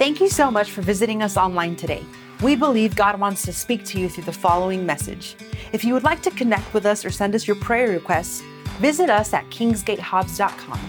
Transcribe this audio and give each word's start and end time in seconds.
Thank 0.00 0.18
you 0.18 0.30
so 0.30 0.50
much 0.50 0.70
for 0.70 0.80
visiting 0.80 1.22
us 1.22 1.36
online 1.36 1.76
today. 1.76 2.02
We 2.40 2.56
believe 2.56 2.96
God 2.96 3.20
wants 3.20 3.42
to 3.42 3.52
speak 3.52 3.84
to 3.84 4.00
you 4.00 4.08
through 4.08 4.24
the 4.24 4.32
following 4.32 4.86
message. 4.86 5.36
If 5.74 5.84
you 5.84 5.92
would 5.92 6.04
like 6.04 6.22
to 6.22 6.30
connect 6.30 6.72
with 6.72 6.86
us 6.86 7.04
or 7.04 7.10
send 7.10 7.34
us 7.34 7.46
your 7.46 7.56
prayer 7.56 7.88
requests, 7.88 8.40
visit 8.78 9.10
us 9.10 9.34
at 9.34 9.44
kingsgatehobbs.com. 9.50 10.80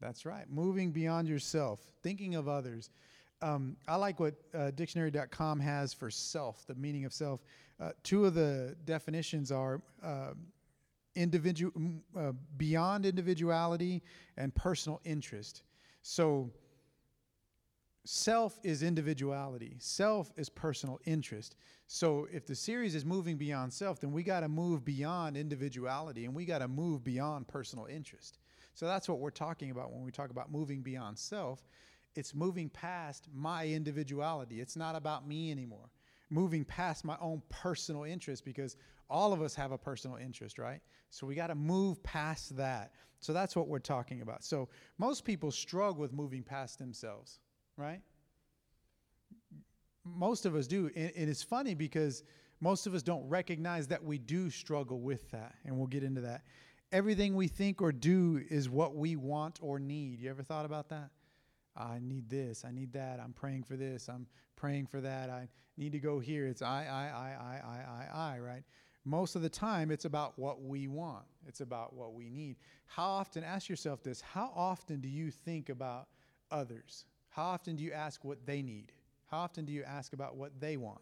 That's 0.00 0.26
right. 0.26 0.50
Moving 0.50 0.90
beyond 0.90 1.28
yourself, 1.28 1.78
thinking 2.02 2.34
of 2.34 2.48
others. 2.48 2.90
Um, 3.42 3.76
I 3.86 3.94
like 3.94 4.18
what 4.18 4.34
uh, 4.52 4.72
dictionary.com 4.72 5.60
has 5.60 5.94
for 5.94 6.10
self, 6.10 6.66
the 6.66 6.74
meaning 6.74 7.04
of 7.04 7.12
self. 7.12 7.44
Uh, 7.78 7.90
two 8.02 8.24
of 8.24 8.34
the 8.34 8.74
definitions 8.86 9.52
are 9.52 9.80
uh, 10.02 10.32
individual, 11.14 11.72
uh, 12.16 12.32
beyond 12.56 13.06
individuality 13.06 14.02
and 14.36 14.54
personal 14.54 15.00
interest. 15.04 15.62
So, 16.02 16.50
self 18.04 18.58
is 18.64 18.82
individuality, 18.82 19.76
self 19.78 20.32
is 20.36 20.48
personal 20.48 21.00
interest. 21.04 21.56
So, 21.86 22.26
if 22.32 22.46
the 22.46 22.54
series 22.54 22.94
is 22.94 23.04
moving 23.04 23.36
beyond 23.36 23.72
self, 23.72 24.00
then 24.00 24.12
we 24.12 24.22
got 24.22 24.40
to 24.40 24.48
move 24.48 24.84
beyond 24.84 25.36
individuality 25.36 26.24
and 26.24 26.34
we 26.34 26.44
got 26.44 26.58
to 26.58 26.68
move 26.68 27.04
beyond 27.04 27.48
personal 27.48 27.86
interest. 27.86 28.38
So, 28.74 28.86
that's 28.86 29.08
what 29.08 29.20
we're 29.20 29.30
talking 29.30 29.70
about 29.70 29.92
when 29.92 30.02
we 30.02 30.10
talk 30.10 30.30
about 30.30 30.50
moving 30.50 30.82
beyond 30.82 31.18
self. 31.18 31.62
It's 32.14 32.34
moving 32.34 32.68
past 32.68 33.28
my 33.32 33.66
individuality. 33.66 34.60
It's 34.60 34.76
not 34.76 34.96
about 34.96 35.26
me 35.26 35.50
anymore. 35.50 35.90
Moving 36.30 36.64
past 36.64 37.04
my 37.04 37.16
own 37.20 37.42
personal 37.48 38.04
interest 38.04 38.44
because 38.44 38.76
all 39.12 39.32
of 39.34 39.42
us 39.42 39.54
have 39.54 39.72
a 39.72 39.78
personal 39.78 40.16
interest, 40.16 40.58
right? 40.58 40.80
So 41.10 41.26
we 41.26 41.34
got 41.34 41.48
to 41.48 41.54
move 41.54 42.02
past 42.02 42.56
that. 42.56 42.92
So 43.20 43.32
that's 43.32 43.54
what 43.54 43.68
we're 43.68 43.78
talking 43.78 44.22
about. 44.22 44.42
So 44.42 44.70
most 44.98 45.24
people 45.24 45.52
struggle 45.52 46.00
with 46.00 46.12
moving 46.12 46.42
past 46.42 46.78
themselves, 46.78 47.38
right? 47.76 48.00
Most 50.04 50.46
of 50.46 50.56
us 50.56 50.66
do. 50.66 50.90
And, 50.96 51.12
and 51.14 51.30
it's 51.30 51.42
funny 51.42 51.74
because 51.74 52.24
most 52.60 52.86
of 52.86 52.94
us 52.94 53.02
don't 53.02 53.28
recognize 53.28 53.86
that 53.88 54.02
we 54.02 54.16
do 54.18 54.48
struggle 54.48 55.00
with 55.00 55.30
that. 55.30 55.54
And 55.66 55.76
we'll 55.76 55.86
get 55.86 56.02
into 56.02 56.22
that. 56.22 56.42
Everything 56.90 57.36
we 57.36 57.48
think 57.48 57.82
or 57.82 57.92
do 57.92 58.42
is 58.50 58.70
what 58.70 58.96
we 58.96 59.16
want 59.16 59.58
or 59.62 59.78
need. 59.78 60.20
You 60.20 60.30
ever 60.30 60.42
thought 60.42 60.64
about 60.64 60.88
that? 60.88 61.10
I 61.76 61.98
need 62.00 62.30
this. 62.30 62.64
I 62.64 62.70
need 62.70 62.92
that. 62.94 63.20
I'm 63.20 63.32
praying 63.34 63.64
for 63.64 63.76
this. 63.76 64.08
I'm 64.08 64.26
praying 64.56 64.86
for 64.86 65.00
that. 65.02 65.30
I 65.30 65.48
need 65.76 65.92
to 65.92 65.98
go 65.98 66.18
here. 66.18 66.46
It's 66.46 66.62
I, 66.62 66.84
I, 66.84 67.04
I, 67.16 67.30
I, 67.44 67.60
I, 67.66 68.16
I, 68.16 68.34
I, 68.34 68.38
right? 68.38 68.62
Most 69.04 69.34
of 69.34 69.42
the 69.42 69.48
time 69.48 69.90
it's 69.90 70.04
about 70.04 70.38
what 70.38 70.62
we 70.62 70.86
want. 70.86 71.24
It's 71.46 71.60
about 71.60 71.94
what 71.94 72.14
we 72.14 72.30
need. 72.30 72.56
How 72.86 73.08
often 73.08 73.42
ask 73.42 73.68
yourself 73.68 74.02
this 74.02 74.20
how 74.20 74.52
often 74.54 75.00
do 75.00 75.08
you 75.08 75.30
think 75.30 75.68
about 75.68 76.08
others? 76.50 77.04
How 77.30 77.44
often 77.44 77.76
do 77.76 77.82
you 77.82 77.92
ask 77.92 78.24
what 78.24 78.46
they 78.46 78.62
need? 78.62 78.92
How 79.26 79.38
often 79.38 79.64
do 79.64 79.72
you 79.72 79.82
ask 79.82 80.12
about 80.12 80.36
what 80.36 80.52
they 80.60 80.76
want? 80.76 81.00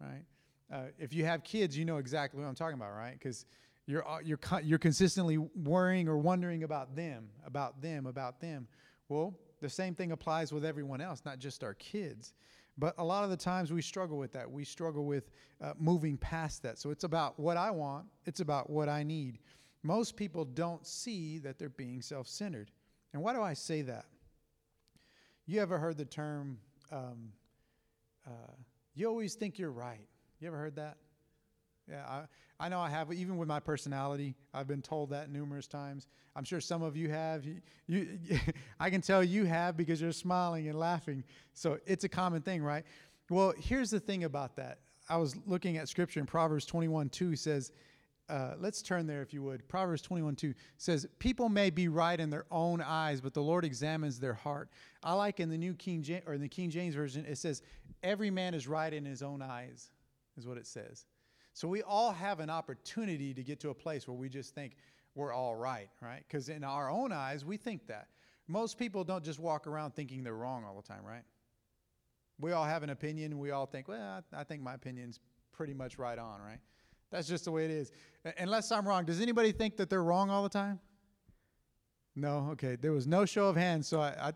Right? 0.00 0.24
Uh, 0.72 0.86
if 0.98 1.12
you 1.12 1.24
have 1.24 1.44
kids 1.44 1.78
you 1.78 1.84
know 1.84 1.98
exactly 1.98 2.40
what 2.40 2.48
i'm 2.48 2.54
talking 2.54 2.74
about 2.74 2.92
right? 2.92 3.16
Because 3.16 3.46
you're, 3.86 4.06
uh, 4.08 4.18
you're, 4.18 4.40
you're 4.64 4.80
consistently 4.80 5.38
worrying 5.38 6.08
or 6.08 6.18
wondering 6.18 6.64
about 6.64 6.96
them 6.96 7.28
about 7.46 7.80
them 7.80 8.06
about 8.06 8.40
them. 8.40 8.66
Well 9.08 9.38
the 9.60 9.70
same 9.70 9.94
thing 9.94 10.10
applies 10.10 10.52
with 10.52 10.64
everyone 10.64 11.00
else 11.00 11.22
not 11.24 11.38
just 11.38 11.62
our 11.62 11.74
kids 11.74 12.34
but 12.78 12.94
a 12.98 13.04
lot 13.04 13.24
of 13.24 13.30
the 13.30 13.36
times 13.36 13.72
we 13.72 13.82
struggle 13.82 14.18
with 14.18 14.32
that. 14.32 14.50
We 14.50 14.64
struggle 14.64 15.04
with 15.06 15.30
uh, 15.62 15.72
moving 15.78 16.16
past 16.16 16.62
that. 16.62 16.78
So 16.78 16.90
it's 16.90 17.04
about 17.04 17.38
what 17.38 17.56
I 17.56 17.70
want, 17.70 18.06
it's 18.26 18.40
about 18.40 18.68
what 18.70 18.88
I 18.88 19.02
need. 19.02 19.38
Most 19.82 20.16
people 20.16 20.44
don't 20.44 20.86
see 20.86 21.38
that 21.38 21.58
they're 21.58 21.68
being 21.68 22.02
self 22.02 22.26
centered. 22.26 22.70
And 23.12 23.22
why 23.22 23.32
do 23.32 23.40
I 23.40 23.54
say 23.54 23.82
that? 23.82 24.06
You 25.46 25.60
ever 25.60 25.78
heard 25.78 25.96
the 25.96 26.04
term, 26.04 26.58
um, 26.90 27.32
uh, 28.26 28.52
you 28.94 29.06
always 29.06 29.34
think 29.34 29.58
you're 29.58 29.70
right? 29.70 30.08
You 30.40 30.48
ever 30.48 30.58
heard 30.58 30.76
that? 30.76 30.96
Yeah, 31.88 32.04
I, 32.08 32.22
I 32.58 32.68
know 32.68 32.80
I 32.80 32.90
have. 32.90 33.12
Even 33.12 33.36
with 33.36 33.48
my 33.48 33.60
personality, 33.60 34.34
I've 34.52 34.66
been 34.66 34.82
told 34.82 35.10
that 35.10 35.30
numerous 35.30 35.66
times. 35.66 36.08
I'm 36.34 36.44
sure 36.44 36.60
some 36.60 36.82
of 36.82 36.96
you 36.96 37.08
have. 37.10 37.44
You, 37.44 37.60
you 37.86 38.18
I 38.80 38.90
can 38.90 39.00
tell 39.00 39.22
you 39.22 39.44
have 39.44 39.76
because 39.76 40.00
you're 40.00 40.12
smiling 40.12 40.68
and 40.68 40.78
laughing. 40.78 41.24
So 41.54 41.78
it's 41.86 42.04
a 42.04 42.08
common 42.08 42.42
thing, 42.42 42.62
right? 42.62 42.84
Well, 43.30 43.54
here's 43.58 43.90
the 43.90 44.00
thing 44.00 44.24
about 44.24 44.56
that. 44.56 44.78
I 45.08 45.16
was 45.16 45.36
looking 45.46 45.76
at 45.76 45.88
scripture 45.88 46.20
in 46.20 46.26
Proverbs 46.26 46.66
21 46.66 47.08
2 47.10 47.36
says, 47.36 47.72
uh, 48.28 48.54
let's 48.58 48.82
turn 48.82 49.06
there 49.06 49.22
if 49.22 49.32
you 49.32 49.42
would. 49.42 49.66
Proverbs 49.68 50.02
21 50.02 50.34
2 50.34 50.54
says, 50.78 51.06
People 51.18 51.48
may 51.48 51.70
be 51.70 51.86
right 51.88 52.18
in 52.18 52.28
their 52.28 52.46
own 52.50 52.80
eyes, 52.80 53.20
but 53.20 53.34
the 53.34 53.42
Lord 53.42 53.64
examines 53.64 54.18
their 54.18 54.34
heart. 54.34 54.68
I 55.02 55.12
like 55.12 55.38
in 55.38 55.48
the 55.48 55.58
New 55.58 55.74
King 55.74 56.02
James, 56.02 56.24
or 56.26 56.34
in 56.34 56.40
the 56.40 56.48
King 56.48 56.70
James 56.70 56.94
Version, 56.96 57.24
it 57.24 57.38
says, 57.38 57.62
Every 58.02 58.30
man 58.30 58.54
is 58.54 58.66
right 58.66 58.92
in 58.92 59.04
his 59.04 59.22
own 59.22 59.42
eyes, 59.42 59.90
is 60.36 60.46
what 60.46 60.58
it 60.58 60.66
says. 60.66 61.06
So 61.56 61.66
we 61.66 61.80
all 61.80 62.12
have 62.12 62.40
an 62.40 62.50
opportunity 62.50 63.32
to 63.32 63.42
get 63.42 63.60
to 63.60 63.70
a 63.70 63.74
place 63.74 64.06
where 64.06 64.14
we 64.14 64.28
just 64.28 64.54
think 64.54 64.76
we're 65.14 65.32
all 65.32 65.56
right, 65.56 65.88
right? 66.02 66.22
Because 66.28 66.50
in 66.50 66.62
our 66.62 66.90
own 66.90 67.12
eyes, 67.12 67.46
we 67.46 67.56
think 67.56 67.86
that. 67.86 68.08
Most 68.46 68.76
people 68.76 69.04
don't 69.04 69.24
just 69.24 69.40
walk 69.40 69.66
around 69.66 69.94
thinking 69.94 70.22
they're 70.22 70.36
wrong 70.36 70.64
all 70.64 70.76
the 70.76 70.86
time, 70.86 71.02
right? 71.02 71.22
We 72.38 72.52
all 72.52 72.66
have 72.66 72.82
an 72.82 72.90
opinion. 72.90 73.38
We 73.38 73.52
all 73.52 73.64
think, 73.64 73.88
well, 73.88 74.22
I, 74.34 74.44
think 74.44 74.60
my 74.60 74.74
opinion's 74.74 75.18
pretty 75.50 75.72
much 75.72 75.96
right 75.96 76.18
on, 76.18 76.42
right? 76.42 76.58
That's 77.10 77.26
just 77.26 77.46
the 77.46 77.52
way 77.52 77.64
it 77.64 77.70
is. 77.70 77.90
Unless 78.36 78.70
I'm 78.70 78.86
wrong, 78.86 79.06
does 79.06 79.22
anybody 79.22 79.50
think 79.50 79.78
that 79.78 79.88
they're 79.88 80.04
wrong 80.04 80.28
all 80.28 80.42
the 80.42 80.50
time? 80.50 80.78
No? 82.14 82.50
Okay. 82.52 82.76
There 82.76 82.92
was 82.92 83.06
no 83.06 83.24
show 83.24 83.46
of 83.46 83.56
hands, 83.56 83.88
so 83.88 84.02
I, 84.02 84.28
I 84.28 84.32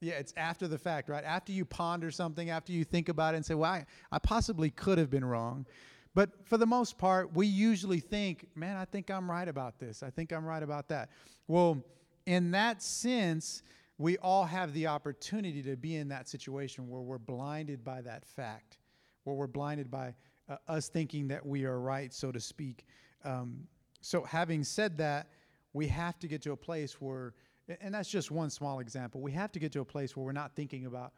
Yeah, 0.00 0.14
it's 0.14 0.32
after 0.36 0.68
the 0.68 0.78
fact, 0.78 1.08
right? 1.08 1.24
After 1.24 1.52
you 1.52 1.64
ponder 1.64 2.10
something, 2.10 2.50
after 2.50 2.72
you 2.72 2.84
think 2.84 3.08
about 3.08 3.34
it 3.34 3.38
and 3.38 3.46
say, 3.46 3.54
well, 3.54 3.70
I, 3.70 3.84
I 4.12 4.18
possibly 4.18 4.70
could 4.70 4.98
have 4.98 5.10
been 5.10 5.24
wrong. 5.24 5.66
But 6.14 6.30
for 6.46 6.56
the 6.56 6.66
most 6.66 6.98
part, 6.98 7.34
we 7.34 7.46
usually 7.46 8.00
think, 8.00 8.46
man, 8.54 8.76
I 8.76 8.84
think 8.84 9.10
I'm 9.10 9.30
right 9.30 9.48
about 9.48 9.78
this. 9.78 10.02
I 10.02 10.10
think 10.10 10.32
I'm 10.32 10.44
right 10.44 10.62
about 10.62 10.88
that. 10.88 11.10
Well, 11.48 11.82
in 12.26 12.52
that 12.52 12.82
sense, 12.82 13.62
we 13.98 14.16
all 14.18 14.44
have 14.44 14.72
the 14.72 14.86
opportunity 14.86 15.62
to 15.64 15.76
be 15.76 15.96
in 15.96 16.08
that 16.08 16.28
situation 16.28 16.88
where 16.88 17.02
we're 17.02 17.18
blinded 17.18 17.84
by 17.84 18.00
that 18.02 18.24
fact, 18.24 18.78
where 19.24 19.34
we're 19.34 19.46
blinded 19.48 19.90
by 19.90 20.14
uh, 20.48 20.56
us 20.68 20.88
thinking 20.88 21.28
that 21.28 21.44
we 21.44 21.64
are 21.64 21.80
right, 21.80 22.12
so 22.12 22.30
to 22.30 22.40
speak. 22.40 22.84
Um, 23.24 23.66
so, 24.00 24.22
having 24.22 24.62
said 24.62 24.96
that, 24.98 25.28
we 25.72 25.88
have 25.88 26.18
to 26.20 26.28
get 26.28 26.40
to 26.42 26.52
a 26.52 26.56
place 26.56 27.00
where 27.00 27.34
and 27.80 27.94
that's 27.94 28.08
just 28.08 28.30
one 28.30 28.50
small 28.50 28.80
example. 28.80 29.20
We 29.20 29.32
have 29.32 29.52
to 29.52 29.58
get 29.58 29.72
to 29.72 29.80
a 29.80 29.84
place 29.84 30.16
where 30.16 30.24
we're 30.24 30.32
not 30.32 30.54
thinking 30.54 30.86
about 30.86 31.12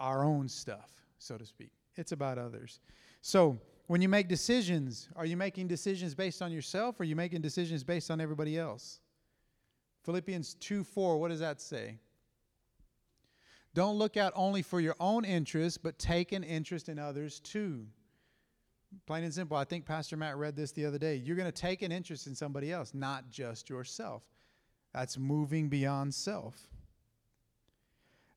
our 0.00 0.24
own 0.24 0.48
stuff, 0.48 0.90
so 1.18 1.36
to 1.36 1.44
speak. 1.44 1.72
It's 1.96 2.12
about 2.12 2.38
others. 2.38 2.80
So, 3.20 3.58
when 3.86 4.00
you 4.00 4.08
make 4.08 4.28
decisions, 4.28 5.08
are 5.14 5.26
you 5.26 5.36
making 5.36 5.68
decisions 5.68 6.14
based 6.14 6.40
on 6.40 6.50
yourself 6.50 6.98
or 6.98 7.02
are 7.02 7.06
you 7.06 7.16
making 7.16 7.42
decisions 7.42 7.84
based 7.84 8.10
on 8.10 8.18
everybody 8.18 8.58
else? 8.58 9.00
Philippians 10.04 10.54
2 10.54 10.84
4, 10.84 11.18
what 11.18 11.28
does 11.28 11.40
that 11.40 11.60
say? 11.60 11.98
Don't 13.74 13.96
look 13.96 14.16
out 14.16 14.32
only 14.36 14.62
for 14.62 14.80
your 14.80 14.94
own 15.00 15.24
interest, 15.24 15.82
but 15.82 15.98
take 15.98 16.32
an 16.32 16.44
interest 16.44 16.88
in 16.88 16.98
others 16.98 17.40
too. 17.40 17.86
Plain 19.06 19.24
and 19.24 19.34
simple. 19.34 19.56
I 19.56 19.64
think 19.64 19.84
Pastor 19.84 20.16
Matt 20.16 20.36
read 20.36 20.54
this 20.54 20.70
the 20.72 20.86
other 20.86 20.98
day. 20.98 21.16
You're 21.16 21.36
going 21.36 21.50
to 21.50 21.52
take 21.52 21.82
an 21.82 21.90
interest 21.90 22.28
in 22.28 22.34
somebody 22.34 22.72
else, 22.72 22.94
not 22.94 23.28
just 23.28 23.68
yourself. 23.68 24.22
That's 24.94 25.18
moving 25.18 25.68
beyond 25.68 26.14
self. 26.14 26.68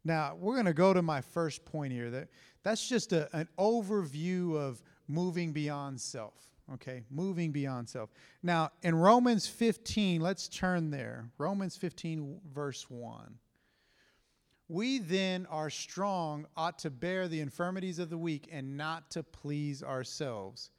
Now, 0.04 0.36
we're 0.40 0.56
going 0.56 0.66
to 0.66 0.74
go 0.74 0.94
to 0.94 1.02
my 1.02 1.22
first 1.22 1.64
point 1.66 1.94
here. 1.94 2.10
That, 2.10 2.30
that's 2.64 2.88
just 2.88 3.14
a, 3.14 3.30
an 3.36 3.48
overview 3.60 4.56
of 4.58 4.82
moving 5.08 5.52
beyond 5.52 6.02
self. 6.02 6.34
Okay, 6.74 7.04
moving 7.10 7.52
beyond 7.52 7.88
self. 7.88 8.10
Now, 8.42 8.72
in 8.82 8.96
Romans 8.96 9.48
15, 9.48 10.20
let's 10.20 10.50
turn 10.50 10.90
there. 10.90 11.30
Romans 11.38 11.78
15, 11.78 12.42
verse 12.54 12.90
1. 12.90 13.36
We 14.68 15.00
then 15.00 15.46
are 15.46 15.70
strong, 15.70 16.46
ought 16.58 16.80
to 16.80 16.90
bear 16.90 17.28
the 17.28 17.40
infirmities 17.40 18.00
of 18.00 18.10
the 18.10 18.18
weak, 18.18 18.50
and 18.52 18.76
not 18.76 19.12
to 19.12 19.24
please 19.24 19.82
ourselves. 19.82 20.72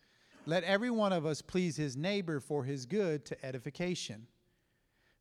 Let 0.45 0.65
every 0.65 0.91
one 0.91 1.13
of 1.13 1.25
us 1.25 1.41
please 1.41 1.77
his 1.77 1.97
neighbor 1.97 2.41
for 2.41 2.65
his 2.65 2.85
good 2.85 3.25
to 3.27 3.47
edification. 3.47 4.27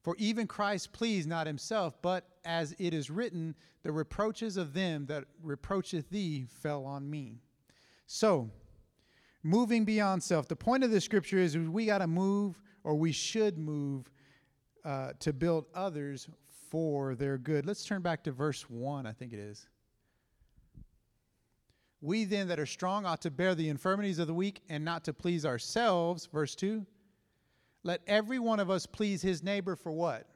For 0.07 0.15
even 0.19 0.47
Christ 0.47 0.93
pleased 0.93 1.27
not 1.27 1.47
himself, 1.47 2.01
but 2.01 2.29
as 2.45 2.73
it 2.79 2.93
is 2.93 3.09
written, 3.09 3.53
the 3.83 3.91
reproaches 3.91 4.55
of 4.55 4.73
them 4.73 5.05
that 5.07 5.25
reproacheth 5.43 6.09
thee 6.09 6.47
fell 6.61 6.85
on 6.85 7.09
me. 7.09 7.41
So, 8.05 8.49
moving 9.43 9.83
beyond 9.83 10.23
self. 10.23 10.47
The 10.47 10.55
point 10.55 10.85
of 10.85 10.91
the 10.91 11.01
scripture 11.01 11.39
is 11.39 11.57
we 11.57 11.87
got 11.87 11.97
to 11.97 12.07
move, 12.07 12.57
or 12.85 12.95
we 12.95 13.11
should 13.11 13.57
move, 13.57 14.09
uh, 14.85 15.11
to 15.19 15.33
build 15.33 15.65
others 15.73 16.29
for 16.69 17.13
their 17.13 17.37
good. 17.37 17.65
Let's 17.65 17.83
turn 17.83 18.01
back 18.01 18.23
to 18.23 18.31
verse 18.31 18.61
1, 18.69 19.05
I 19.05 19.11
think 19.11 19.33
it 19.33 19.39
is. 19.39 19.67
We 21.99 22.23
then 22.23 22.47
that 22.47 22.61
are 22.61 22.65
strong 22.65 23.05
ought 23.05 23.23
to 23.23 23.29
bear 23.29 23.55
the 23.55 23.67
infirmities 23.67 24.19
of 24.19 24.27
the 24.27 24.33
weak 24.33 24.61
and 24.69 24.85
not 24.85 25.03
to 25.03 25.11
please 25.11 25.45
ourselves. 25.45 26.27
Verse 26.27 26.55
2 26.55 26.85
Let 27.87 28.01
every 28.05 28.37
one 28.37 28.59
of 28.59 28.69
us 28.69 28.85
please 28.85 29.21
his 29.21 29.41
neighbor 29.41 29.77
for 29.77 29.93
what? 29.93 30.27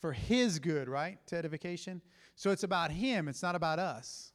For 0.00 0.12
his 0.12 0.58
good, 0.58 0.88
right? 0.88 1.24
To 1.28 1.36
edification. 1.36 2.02
So 2.34 2.50
it's 2.50 2.64
about 2.64 2.90
him, 2.90 3.28
it's 3.28 3.40
not 3.40 3.54
about 3.54 3.78
us. 3.78 4.32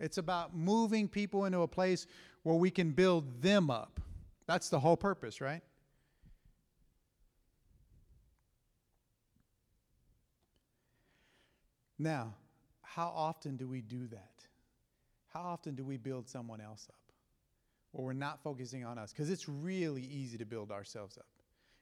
It's 0.00 0.16
about 0.16 0.56
moving 0.56 1.08
people 1.08 1.44
into 1.44 1.60
a 1.60 1.68
place 1.68 2.06
where 2.42 2.56
we 2.56 2.70
can 2.70 2.92
build 2.92 3.42
them 3.42 3.68
up. 3.70 4.00
That's 4.46 4.70
the 4.70 4.80
whole 4.80 4.96
purpose, 4.96 5.42
right? 5.42 5.60
Now, 11.98 12.32
how 12.80 13.12
often 13.14 13.58
do 13.58 13.68
we 13.68 13.82
do 13.82 14.06
that? 14.06 14.46
How 15.34 15.42
often 15.42 15.74
do 15.74 15.84
we 15.84 15.98
build 15.98 16.30
someone 16.30 16.62
else 16.62 16.88
up? 16.88 17.01
Or 17.92 18.06
we're 18.06 18.12
not 18.12 18.42
focusing 18.42 18.84
on 18.84 18.98
us? 18.98 19.12
Because 19.12 19.30
it's 19.30 19.48
really 19.48 20.02
easy 20.02 20.38
to 20.38 20.46
build 20.46 20.70
ourselves 20.70 21.18
up. 21.18 21.26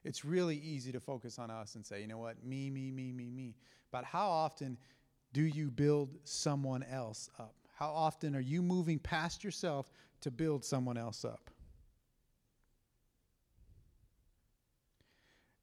It's 0.04 0.24
really 0.24 0.56
easy 0.56 0.92
to 0.92 1.00
focus 1.00 1.38
on 1.38 1.50
us 1.50 1.74
and 1.74 1.84
say, 1.84 2.00
you 2.00 2.06
know 2.06 2.18
what, 2.18 2.42
me, 2.44 2.70
me, 2.70 2.90
me, 2.90 3.12
me, 3.12 3.30
me. 3.30 3.54
But 3.90 4.04
how 4.04 4.28
often 4.28 4.78
do 5.32 5.42
you 5.42 5.70
build 5.70 6.16
someone 6.24 6.82
else 6.82 7.28
up? 7.38 7.54
How 7.74 7.90
often 7.90 8.34
are 8.34 8.40
you 8.40 8.62
moving 8.62 8.98
past 8.98 9.44
yourself 9.44 9.90
to 10.22 10.30
build 10.30 10.64
someone 10.64 10.96
else 10.96 11.24
up? 11.24 11.50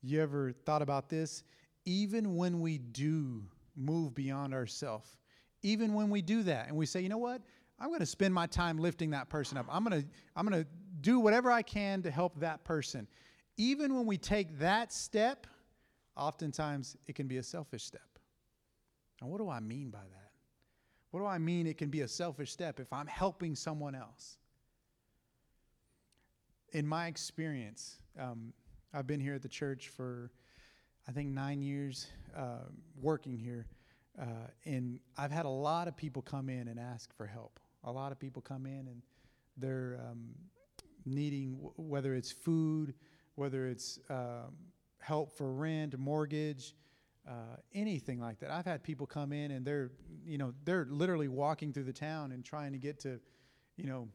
You 0.01 0.21
ever 0.21 0.51
thought 0.51 0.81
about 0.81 1.09
this? 1.09 1.43
Even 1.85 2.35
when 2.35 2.61
we 2.61 2.77
do 2.77 3.43
move 3.75 4.15
beyond 4.15 4.53
ourselves, 4.53 5.17
even 5.63 5.93
when 5.93 6.09
we 6.09 6.21
do 6.21 6.43
that 6.43 6.67
and 6.67 6.77
we 6.77 6.85
say, 6.85 7.01
you 7.01 7.09
know 7.09 7.17
what? 7.17 7.41
I'm 7.79 7.89
going 7.89 7.99
to 7.99 8.05
spend 8.05 8.33
my 8.33 8.47
time 8.47 8.77
lifting 8.77 9.11
that 9.11 9.29
person 9.29 9.57
up. 9.57 9.67
I'm 9.69 9.83
going 9.83 10.01
to 10.01 10.07
I'm 10.35 10.47
going 10.47 10.63
to 10.63 10.69
do 11.01 11.19
whatever 11.19 11.51
I 11.51 11.61
can 11.61 12.01
to 12.03 12.11
help 12.11 12.39
that 12.39 12.63
person. 12.63 13.07
Even 13.57 13.95
when 13.95 14.05
we 14.05 14.17
take 14.17 14.59
that 14.59 14.91
step, 14.91 15.47
oftentimes 16.15 16.97
it 17.07 17.15
can 17.15 17.27
be 17.27 17.37
a 17.37 17.43
selfish 17.43 17.83
step. 17.83 18.01
And 19.21 19.29
what 19.29 19.39
do 19.39 19.49
I 19.49 19.59
mean 19.59 19.89
by 19.89 19.99
that? 19.99 20.31
What 21.11 21.21
do 21.21 21.25
I 21.25 21.37
mean 21.37 21.67
it 21.67 21.77
can 21.77 21.89
be 21.89 22.01
a 22.01 22.07
selfish 22.07 22.51
step 22.51 22.79
if 22.79 22.91
I'm 22.91 23.07
helping 23.07 23.55
someone 23.55 23.95
else? 23.95 24.37
In 26.73 26.85
my 26.85 27.07
experience, 27.07 27.99
um, 28.19 28.53
I've 28.93 29.07
been 29.07 29.19
here 29.19 29.33
at 29.33 29.41
the 29.41 29.49
church 29.49 29.89
for, 29.89 30.31
I 31.07 31.11
think, 31.11 31.29
nine 31.29 31.61
years 31.61 32.07
uh, 32.35 32.65
working 33.01 33.37
here. 33.37 33.67
Uh, 34.19 34.49
and 34.65 34.99
I've 35.17 35.31
had 35.31 35.45
a 35.45 35.49
lot 35.49 35.87
of 35.87 35.95
people 35.95 36.21
come 36.21 36.49
in 36.49 36.67
and 36.67 36.79
ask 36.79 37.15
for 37.15 37.25
help. 37.25 37.59
A 37.87 37.91
lot 37.91 38.11
of 38.11 38.19
people 38.19 38.41
come 38.41 38.65
in 38.65 38.87
and 38.87 39.01
they're 39.55 39.99
um, 40.09 40.35
needing, 41.05 41.53
w- 41.53 41.73
whether 41.77 42.13
it's 42.13 42.31
food, 42.31 42.93
whether 43.35 43.67
it's 43.67 43.99
um, 44.09 44.55
help 44.99 45.37
for 45.37 45.51
rent, 45.51 45.97
mortgage, 45.97 46.75
uh, 47.27 47.57
anything 47.73 48.19
like 48.19 48.39
that. 48.39 48.51
I've 48.51 48.65
had 48.65 48.83
people 48.83 49.07
come 49.07 49.31
in 49.31 49.51
and 49.51 49.65
they're, 49.65 49.91
you 50.25 50.37
know, 50.37 50.53
they're 50.65 50.87
literally 50.89 51.27
walking 51.27 51.71
through 51.73 51.85
the 51.85 51.93
town 51.93 52.31
and 52.33 52.43
trying 52.43 52.73
to 52.73 52.77
get 52.77 52.99
to, 53.01 53.19
you 53.77 53.85
know, 53.85 54.09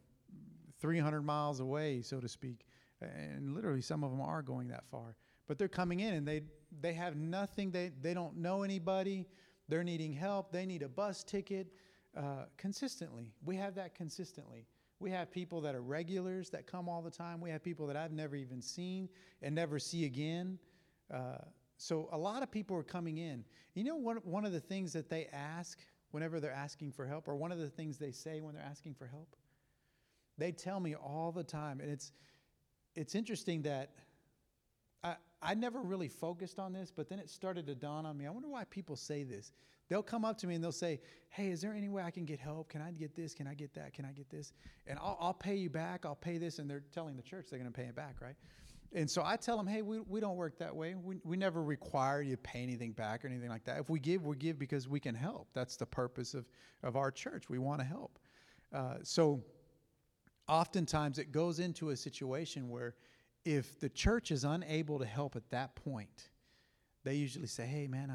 300 0.79 1.21
miles 1.21 1.59
away, 1.59 2.01
so 2.01 2.19
to 2.19 2.27
speak. 2.27 2.65
And 3.01 3.53
literally, 3.53 3.81
some 3.81 4.03
of 4.03 4.11
them 4.11 4.21
are 4.21 4.41
going 4.41 4.67
that 4.69 4.85
far. 4.89 5.15
But 5.47 5.57
they're 5.57 5.67
coming 5.67 5.99
in 5.99 6.13
and 6.13 6.27
they 6.27 6.41
they 6.81 6.93
have 6.93 7.15
nothing. 7.15 7.71
They 7.71 7.91
they 8.01 8.13
don't 8.13 8.37
know 8.37 8.63
anybody. 8.63 9.27
They're 9.67 9.83
needing 9.83 10.13
help. 10.13 10.51
They 10.51 10.65
need 10.65 10.83
a 10.83 10.89
bus 10.89 11.23
ticket 11.23 11.67
uh, 12.17 12.45
consistently. 12.57 13.33
We 13.43 13.55
have 13.57 13.75
that 13.75 13.95
consistently. 13.95 14.67
We 14.99 15.11
have 15.11 15.31
people 15.31 15.61
that 15.61 15.75
are 15.75 15.81
regulars 15.81 16.49
that 16.51 16.67
come 16.67 16.87
all 16.87 17.01
the 17.01 17.11
time. 17.11 17.41
We 17.41 17.49
have 17.49 17.63
people 17.63 17.87
that 17.87 17.97
I've 17.97 18.11
never 18.11 18.35
even 18.35 18.61
seen 18.61 19.09
and 19.41 19.53
never 19.53 19.79
see 19.79 20.05
again. 20.05 20.59
Uh, 21.13 21.37
so 21.77 22.07
a 22.11 22.17
lot 22.17 22.43
of 22.43 22.51
people 22.51 22.77
are 22.77 22.83
coming 22.83 23.17
in. 23.17 23.43
You 23.73 23.83
know, 23.83 23.95
one, 23.95 24.17
one 24.23 24.45
of 24.45 24.53
the 24.53 24.59
things 24.59 24.93
that 24.93 25.09
they 25.09 25.27
ask 25.33 25.79
whenever 26.11 26.39
they're 26.39 26.51
asking 26.51 26.91
for 26.91 27.05
help, 27.05 27.27
or 27.27 27.35
one 27.35 27.51
of 27.51 27.57
the 27.57 27.69
things 27.69 27.97
they 27.97 28.11
say 28.11 28.39
when 28.39 28.53
they're 28.53 28.63
asking 28.63 28.93
for 28.93 29.07
help, 29.07 29.35
they 30.37 30.51
tell 30.51 30.79
me 30.79 30.95
all 30.95 31.31
the 31.31 31.43
time, 31.43 31.79
and 31.79 31.91
it's 31.91 32.11
it's 32.95 33.15
interesting 33.15 33.63
that 33.63 33.91
I, 35.03 35.15
I 35.41 35.53
never 35.55 35.81
really 35.81 36.07
focused 36.07 36.59
on 36.59 36.71
this, 36.71 36.91
but 36.95 37.09
then 37.09 37.19
it 37.19 37.29
started 37.29 37.65
to 37.67 37.75
dawn 37.75 38.05
on 38.05 38.17
me. 38.17 38.25
I 38.25 38.29
wonder 38.29 38.47
why 38.47 38.63
people 38.65 38.95
say 38.95 39.23
this. 39.23 39.51
They'll 39.93 40.01
come 40.01 40.25
up 40.25 40.39
to 40.39 40.47
me 40.47 40.55
and 40.55 40.63
they'll 40.63 40.71
say, 40.71 40.99
Hey, 41.29 41.49
is 41.49 41.61
there 41.61 41.71
any 41.71 41.87
way 41.87 42.01
I 42.01 42.09
can 42.09 42.25
get 42.25 42.39
help? 42.39 42.67
Can 42.67 42.81
I 42.81 42.89
get 42.89 43.15
this? 43.15 43.35
Can 43.35 43.45
I 43.45 43.53
get 43.53 43.75
that? 43.75 43.93
Can 43.93 44.05
I 44.05 44.11
get 44.11 44.27
this? 44.27 44.51
And 44.87 44.97
I'll, 44.97 45.15
I'll 45.21 45.33
pay 45.35 45.53
you 45.53 45.69
back. 45.69 46.03
I'll 46.03 46.15
pay 46.15 46.39
this. 46.39 46.57
And 46.57 46.67
they're 46.67 46.81
telling 46.91 47.15
the 47.15 47.21
church 47.21 47.45
they're 47.51 47.59
going 47.59 47.71
to 47.71 47.79
pay 47.79 47.85
it 47.85 47.95
back, 47.95 48.15
right? 48.19 48.33
And 48.93 49.07
so 49.07 49.21
I 49.23 49.35
tell 49.35 49.55
them, 49.55 49.67
hey, 49.67 49.83
we, 49.83 49.99
we 49.99 50.19
don't 50.19 50.35
work 50.35 50.57
that 50.57 50.75
way. 50.75 50.95
We, 50.95 51.17
we 51.23 51.37
never 51.37 51.61
require 51.61 52.23
you 52.23 52.31
to 52.31 52.41
pay 52.41 52.63
anything 52.63 52.93
back 52.93 53.23
or 53.23 53.27
anything 53.27 53.49
like 53.49 53.65
that. 53.65 53.81
If 53.81 53.91
we 53.91 53.99
give, 53.99 54.25
we 54.25 54.35
give 54.35 54.57
because 54.57 54.87
we 54.87 54.99
can 54.99 55.13
help. 55.13 55.49
That's 55.53 55.77
the 55.77 55.85
purpose 55.85 56.33
of, 56.33 56.47
of 56.81 56.95
our 56.95 57.11
church. 57.11 57.47
We 57.47 57.59
want 57.59 57.79
to 57.79 57.85
help. 57.85 58.17
Uh, 58.73 58.95
so 59.03 59.43
oftentimes 60.47 61.19
it 61.19 61.31
goes 61.31 61.59
into 61.59 61.91
a 61.91 61.95
situation 61.95 62.67
where 62.67 62.95
if 63.45 63.79
the 63.79 63.89
church 63.89 64.31
is 64.31 64.43
unable 64.43 64.97
to 64.97 65.05
help 65.05 65.35
at 65.35 65.47
that 65.51 65.75
point, 65.75 66.29
they 67.03 67.13
usually 67.13 67.45
say, 67.45 67.67
hey, 67.67 67.85
man, 67.85 68.09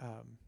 I, 0.00 0.02
um, 0.02 0.38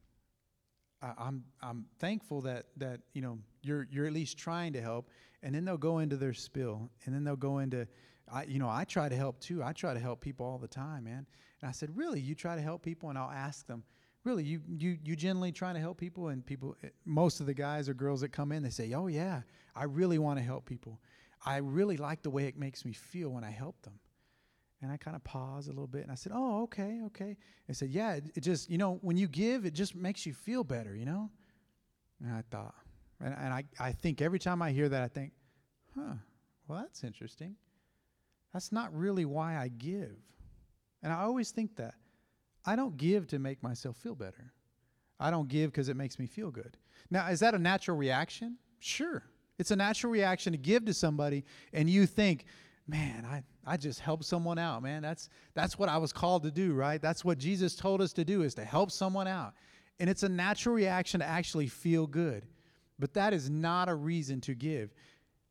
I'm, 1.02 1.44
I'm 1.62 1.86
thankful 1.98 2.40
that, 2.42 2.66
that 2.78 3.00
you 3.12 3.22
know, 3.22 3.38
you're, 3.62 3.86
you're 3.90 4.06
at 4.06 4.12
least 4.12 4.38
trying 4.38 4.72
to 4.74 4.80
help. 4.80 5.10
And 5.42 5.54
then 5.54 5.64
they'll 5.64 5.76
go 5.76 5.98
into 5.98 6.16
their 6.16 6.32
spill. 6.32 6.90
And 7.04 7.14
then 7.14 7.24
they'll 7.24 7.36
go 7.36 7.58
into, 7.58 7.86
I, 8.32 8.44
you 8.44 8.58
know, 8.58 8.68
I 8.68 8.84
try 8.84 9.08
to 9.08 9.16
help 9.16 9.40
too. 9.40 9.62
I 9.62 9.72
try 9.72 9.94
to 9.94 10.00
help 10.00 10.20
people 10.20 10.46
all 10.46 10.58
the 10.58 10.68
time, 10.68 11.04
man. 11.04 11.26
And 11.60 11.68
I 11.68 11.72
said, 11.72 11.96
really, 11.96 12.20
you 12.20 12.34
try 12.34 12.56
to 12.56 12.62
help 12.62 12.82
people? 12.82 13.10
And 13.10 13.18
I'll 13.18 13.30
ask 13.30 13.66
them, 13.66 13.84
really, 14.24 14.44
you, 14.44 14.60
you, 14.76 14.98
you 15.04 15.16
generally 15.16 15.52
trying 15.52 15.74
to 15.74 15.80
help 15.80 15.98
people? 15.98 16.28
And 16.28 16.44
people, 16.44 16.76
eh, 16.82 16.88
most 17.04 17.40
of 17.40 17.46
the 17.46 17.54
guys 17.54 17.88
or 17.88 17.94
girls 17.94 18.20
that 18.22 18.32
come 18.32 18.52
in, 18.52 18.62
they 18.62 18.70
say, 18.70 18.92
oh 18.94 19.06
yeah, 19.06 19.42
I 19.74 19.84
really 19.84 20.18
want 20.18 20.38
to 20.38 20.44
help 20.44 20.66
people. 20.66 21.00
I 21.44 21.58
really 21.58 21.96
like 21.96 22.22
the 22.22 22.30
way 22.30 22.46
it 22.46 22.58
makes 22.58 22.84
me 22.84 22.92
feel 22.92 23.28
when 23.28 23.44
I 23.44 23.50
help 23.50 23.80
them. 23.82 24.00
And 24.86 24.92
I 24.92 24.96
kind 24.98 25.16
of 25.16 25.24
paused 25.24 25.66
a 25.66 25.72
little 25.72 25.88
bit 25.88 26.04
and 26.04 26.12
I 26.12 26.14
said, 26.14 26.30
Oh, 26.32 26.62
okay, 26.62 27.00
okay. 27.06 27.36
I 27.68 27.72
said, 27.72 27.90
Yeah, 27.90 28.14
it, 28.14 28.24
it, 28.36 28.40
just, 28.40 28.70
you 28.70 28.78
know, 28.78 28.98
when 29.02 29.16
you 29.16 29.26
give, 29.26 29.66
it 29.66 29.74
just 29.74 29.96
makes 29.96 30.24
you 30.24 30.32
feel 30.32 30.62
better, 30.62 30.94
you 30.94 31.04
know? 31.04 31.28
And 32.24 32.32
I 32.32 32.44
thought, 32.50 32.74
and, 33.20 33.34
and 33.36 33.52
I, 33.52 33.64
I 33.80 33.90
think 33.90 34.22
every 34.22 34.38
time 34.38 34.62
I 34.62 34.70
hear 34.70 34.88
that, 34.88 35.02
I 35.02 35.08
think, 35.08 35.32
Huh, 35.96 36.14
well, 36.68 36.78
that's 36.82 37.02
interesting. 37.02 37.56
That's 38.52 38.70
not 38.70 38.96
really 38.96 39.24
why 39.24 39.56
I 39.56 39.68
give. 39.68 40.16
And 41.02 41.12
I 41.12 41.22
always 41.22 41.50
think 41.50 41.74
that. 41.76 41.94
I 42.64 42.76
don't 42.76 42.96
give 42.96 43.26
to 43.28 43.40
make 43.40 43.62
myself 43.62 43.96
feel 43.96 44.14
better. 44.14 44.52
I 45.18 45.32
don't 45.32 45.48
give 45.48 45.72
because 45.72 45.88
it 45.88 45.96
makes 45.96 46.18
me 46.18 46.26
feel 46.26 46.52
good. 46.52 46.76
Now, 47.10 47.26
is 47.28 47.40
that 47.40 47.54
a 47.54 47.58
natural 47.58 47.96
reaction? 47.96 48.58
Sure. 48.78 49.24
It's 49.58 49.70
a 49.72 49.76
natural 49.76 50.12
reaction 50.12 50.52
to 50.52 50.58
give 50.58 50.84
to 50.84 50.94
somebody 50.94 51.44
and 51.72 51.90
you 51.90 52.06
think, 52.06 52.44
man, 52.86 53.24
I, 53.24 53.42
I 53.66 53.76
just 53.76 54.00
help 54.00 54.22
someone 54.22 54.58
out, 54.58 54.82
man. 54.82 55.02
That's 55.02 55.28
that's 55.54 55.78
what 55.78 55.88
I 55.88 55.98
was 55.98 56.12
called 56.12 56.44
to 56.44 56.50
do, 56.50 56.72
right? 56.72 57.02
That's 57.02 57.24
what 57.24 57.38
Jesus 57.38 57.74
told 57.74 58.00
us 58.00 58.12
to 58.14 58.24
do 58.24 58.42
is 58.42 58.54
to 58.54 58.64
help 58.64 58.90
someone 58.90 59.26
out. 59.26 59.54
And 59.98 60.08
it's 60.08 60.22
a 60.22 60.28
natural 60.28 60.74
reaction 60.74 61.20
to 61.20 61.26
actually 61.26 61.66
feel 61.68 62.06
good. 62.06 62.46
But 62.98 63.14
that 63.14 63.32
is 63.34 63.50
not 63.50 63.88
a 63.88 63.94
reason 63.94 64.40
to 64.42 64.54
give. 64.54 64.94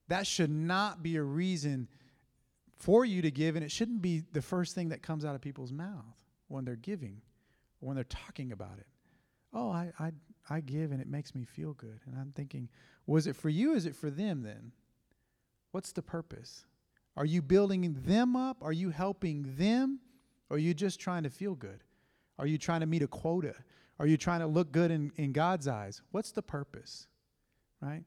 That 0.08 0.26
should 0.26 0.50
not 0.50 1.04
be 1.04 1.18
a 1.18 1.24
reason 1.24 1.88
for 2.78 3.06
you 3.06 3.22
to 3.22 3.32
give, 3.32 3.56
and 3.56 3.64
it 3.64 3.72
shouldn't 3.72 4.02
be 4.02 4.24
the 4.34 4.42
first 4.42 4.76
thing 4.76 4.90
that 4.90 5.02
comes 5.02 5.26
out 5.26 5.36
of 5.36 5.42
people's 5.42 5.72
mouth 5.72 6.06
when 6.48 6.66
they're 6.66 6.76
giving 6.76 7.22
when 7.86 7.96
they're 7.96 8.04
talking 8.06 8.52
about 8.52 8.78
it. 8.80 8.88
Oh, 9.54 9.70
I, 9.70 9.92
I, 10.00 10.12
I 10.50 10.60
give 10.60 10.92
and 10.92 11.02
it 11.02 11.08
makes 11.08 11.34
me 11.34 11.46
feel 11.46 11.74
good. 11.74 12.00
And 12.06 12.18
I'm 12.18 12.32
thinking, 12.36 12.70
was 13.06 13.28
it 13.28 13.36
for 13.36 13.50
you? 13.50 13.74
Is 13.74 13.86
it 13.86 13.96
for 13.96 14.10
them 14.10 14.44
then? 14.44 14.72
What's 15.72 15.92
the 15.92 16.02
purpose? 16.02 16.66
Are 17.18 17.26
you 17.26 17.42
building 17.42 17.96
them 18.06 18.36
up? 18.36 18.58
Are 18.62 18.74
you 18.74 18.90
helping 18.90 19.56
them? 19.58 20.00
Or 20.50 20.58
are 20.58 20.60
you 20.60 20.74
just 20.74 21.00
trying 21.00 21.24
to 21.24 21.30
feel 21.30 21.56
good? 21.56 21.84
Are 22.38 22.48
you 22.48 22.58
trying 22.58 22.82
to 22.82 22.86
meet 22.86 23.02
a 23.02 23.08
quota? 23.08 23.56
Are 24.00 24.08
you 24.08 24.18
trying 24.18 24.42
to 24.42 24.48
look 24.48 24.72
good 24.72 24.92
in, 24.92 25.12
in 25.16 25.32
God's 25.32 25.68
eyes? 25.68 26.02
What's 26.12 26.32
the 26.32 26.42
purpose? 26.42 27.08
Right? 27.82 28.04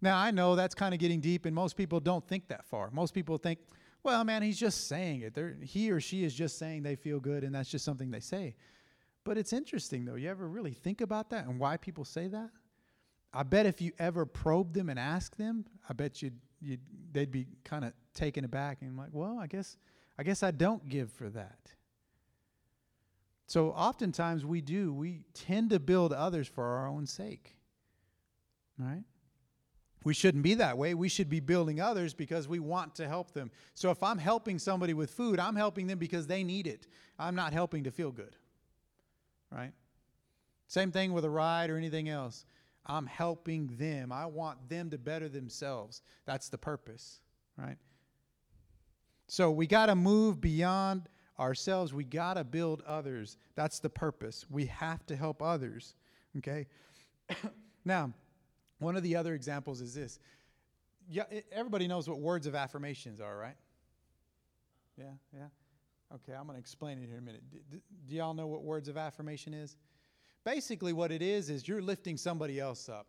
Now, 0.00 0.18
I 0.18 0.30
know 0.30 0.56
that's 0.56 0.74
kind 0.74 0.92
of 0.92 1.00
getting 1.00 1.20
deep, 1.20 1.46
and 1.46 1.54
most 1.54 1.76
people 1.76 2.00
don't 2.00 2.26
think 2.26 2.48
that 2.48 2.66
far. 2.66 2.90
Most 2.90 3.14
people 3.14 3.38
think, 3.38 3.60
well, 4.02 4.24
man, 4.24 4.42
he's 4.42 4.58
just 4.58 4.88
saying 4.88 5.22
it. 5.22 5.32
They're, 5.32 5.56
he 5.62 5.90
or 5.90 6.00
she 6.00 6.24
is 6.24 6.34
just 6.34 6.58
saying 6.58 6.82
they 6.82 6.96
feel 6.96 7.20
good, 7.20 7.44
and 7.44 7.54
that's 7.54 7.70
just 7.70 7.84
something 7.84 8.10
they 8.10 8.20
say. 8.20 8.56
But 9.24 9.38
it's 9.38 9.52
interesting, 9.52 10.04
though. 10.04 10.16
You 10.16 10.28
ever 10.28 10.48
really 10.48 10.72
think 10.72 11.00
about 11.00 11.30
that 11.30 11.46
and 11.46 11.58
why 11.58 11.76
people 11.76 12.04
say 12.04 12.26
that? 12.28 12.50
I 13.32 13.44
bet 13.44 13.64
if 13.64 13.80
you 13.80 13.92
ever 13.98 14.26
probed 14.26 14.74
them 14.74 14.88
and 14.88 14.98
asked 14.98 15.38
them, 15.38 15.64
I 15.88 15.92
bet 15.92 16.20
you'd, 16.20 16.38
you'd 16.62 16.80
they'd 17.12 17.30
be 17.30 17.46
kind 17.64 17.84
of 17.84 17.92
taken 18.14 18.44
aback 18.44 18.78
and 18.80 18.96
like, 18.96 19.10
well, 19.12 19.38
I 19.40 19.46
guess 19.46 19.76
I 20.18 20.22
guess 20.22 20.42
I 20.42 20.50
don't 20.50 20.88
give 20.88 21.10
for 21.10 21.28
that. 21.30 21.72
So 23.46 23.70
oftentimes 23.70 24.46
we 24.46 24.60
do. 24.60 24.94
We 24.94 25.20
tend 25.34 25.70
to 25.70 25.80
build 25.80 26.12
others 26.12 26.48
for 26.48 26.64
our 26.64 26.88
own 26.88 27.06
sake. 27.06 27.56
Right? 28.78 29.04
We 30.04 30.14
shouldn't 30.14 30.42
be 30.42 30.54
that 30.54 30.78
way. 30.78 30.94
We 30.94 31.08
should 31.08 31.28
be 31.28 31.40
building 31.40 31.80
others 31.80 32.14
because 32.14 32.48
we 32.48 32.58
want 32.58 32.94
to 32.96 33.06
help 33.06 33.32
them. 33.32 33.50
So 33.74 33.90
if 33.90 34.02
I'm 34.02 34.18
helping 34.18 34.58
somebody 34.58 34.94
with 34.94 35.10
food, 35.10 35.38
I'm 35.38 35.54
helping 35.54 35.86
them 35.86 35.98
because 35.98 36.26
they 36.26 36.42
need 36.42 36.66
it. 36.66 36.86
I'm 37.18 37.34
not 37.34 37.52
helping 37.52 37.84
to 37.84 37.90
feel 37.90 38.10
good. 38.10 38.36
Right? 39.50 39.72
Same 40.66 40.90
thing 40.90 41.12
with 41.12 41.24
a 41.24 41.30
ride 41.30 41.70
or 41.70 41.76
anything 41.76 42.08
else. 42.08 42.46
I'm 42.86 43.06
helping 43.06 43.68
them. 43.78 44.12
I 44.12 44.26
want 44.26 44.68
them 44.68 44.90
to 44.90 44.98
better 44.98 45.28
themselves. 45.28 46.02
That's 46.26 46.48
the 46.48 46.58
purpose, 46.58 47.20
right? 47.56 47.76
So 49.28 49.50
we 49.50 49.66
got 49.66 49.86
to 49.86 49.94
move 49.94 50.40
beyond 50.40 51.08
ourselves. 51.38 51.94
We 51.94 52.04
got 52.04 52.34
to 52.34 52.44
build 52.44 52.82
others. 52.86 53.36
That's 53.54 53.78
the 53.78 53.88
purpose. 53.88 54.44
We 54.50 54.66
have 54.66 55.06
to 55.06 55.16
help 55.16 55.42
others, 55.42 55.94
okay? 56.38 56.66
now, 57.84 58.12
one 58.78 58.96
of 58.96 59.02
the 59.02 59.16
other 59.16 59.34
examples 59.34 59.80
is 59.80 59.94
this. 59.94 60.18
Yeah, 61.08 61.24
everybody 61.52 61.88
knows 61.88 62.08
what 62.08 62.18
words 62.20 62.46
of 62.46 62.54
affirmations 62.54 63.20
are, 63.20 63.36
right? 63.36 63.56
Yeah, 64.98 65.12
yeah. 65.32 65.46
Okay, 66.14 66.32
I'm 66.34 66.44
going 66.44 66.56
to 66.56 66.60
explain 66.60 66.98
it 66.98 67.06
here 67.06 67.16
in 67.16 67.22
a 67.22 67.26
minute. 67.26 67.42
Do, 67.50 67.78
do 68.06 68.14
y'all 68.14 68.34
know 68.34 68.46
what 68.46 68.62
words 68.62 68.88
of 68.88 68.96
affirmation 68.96 69.54
is? 69.54 69.76
Basically, 70.44 70.92
what 70.92 71.12
it 71.12 71.22
is 71.22 71.50
is 71.50 71.68
you're 71.68 71.82
lifting 71.82 72.16
somebody 72.16 72.58
else 72.58 72.88
up. 72.88 73.06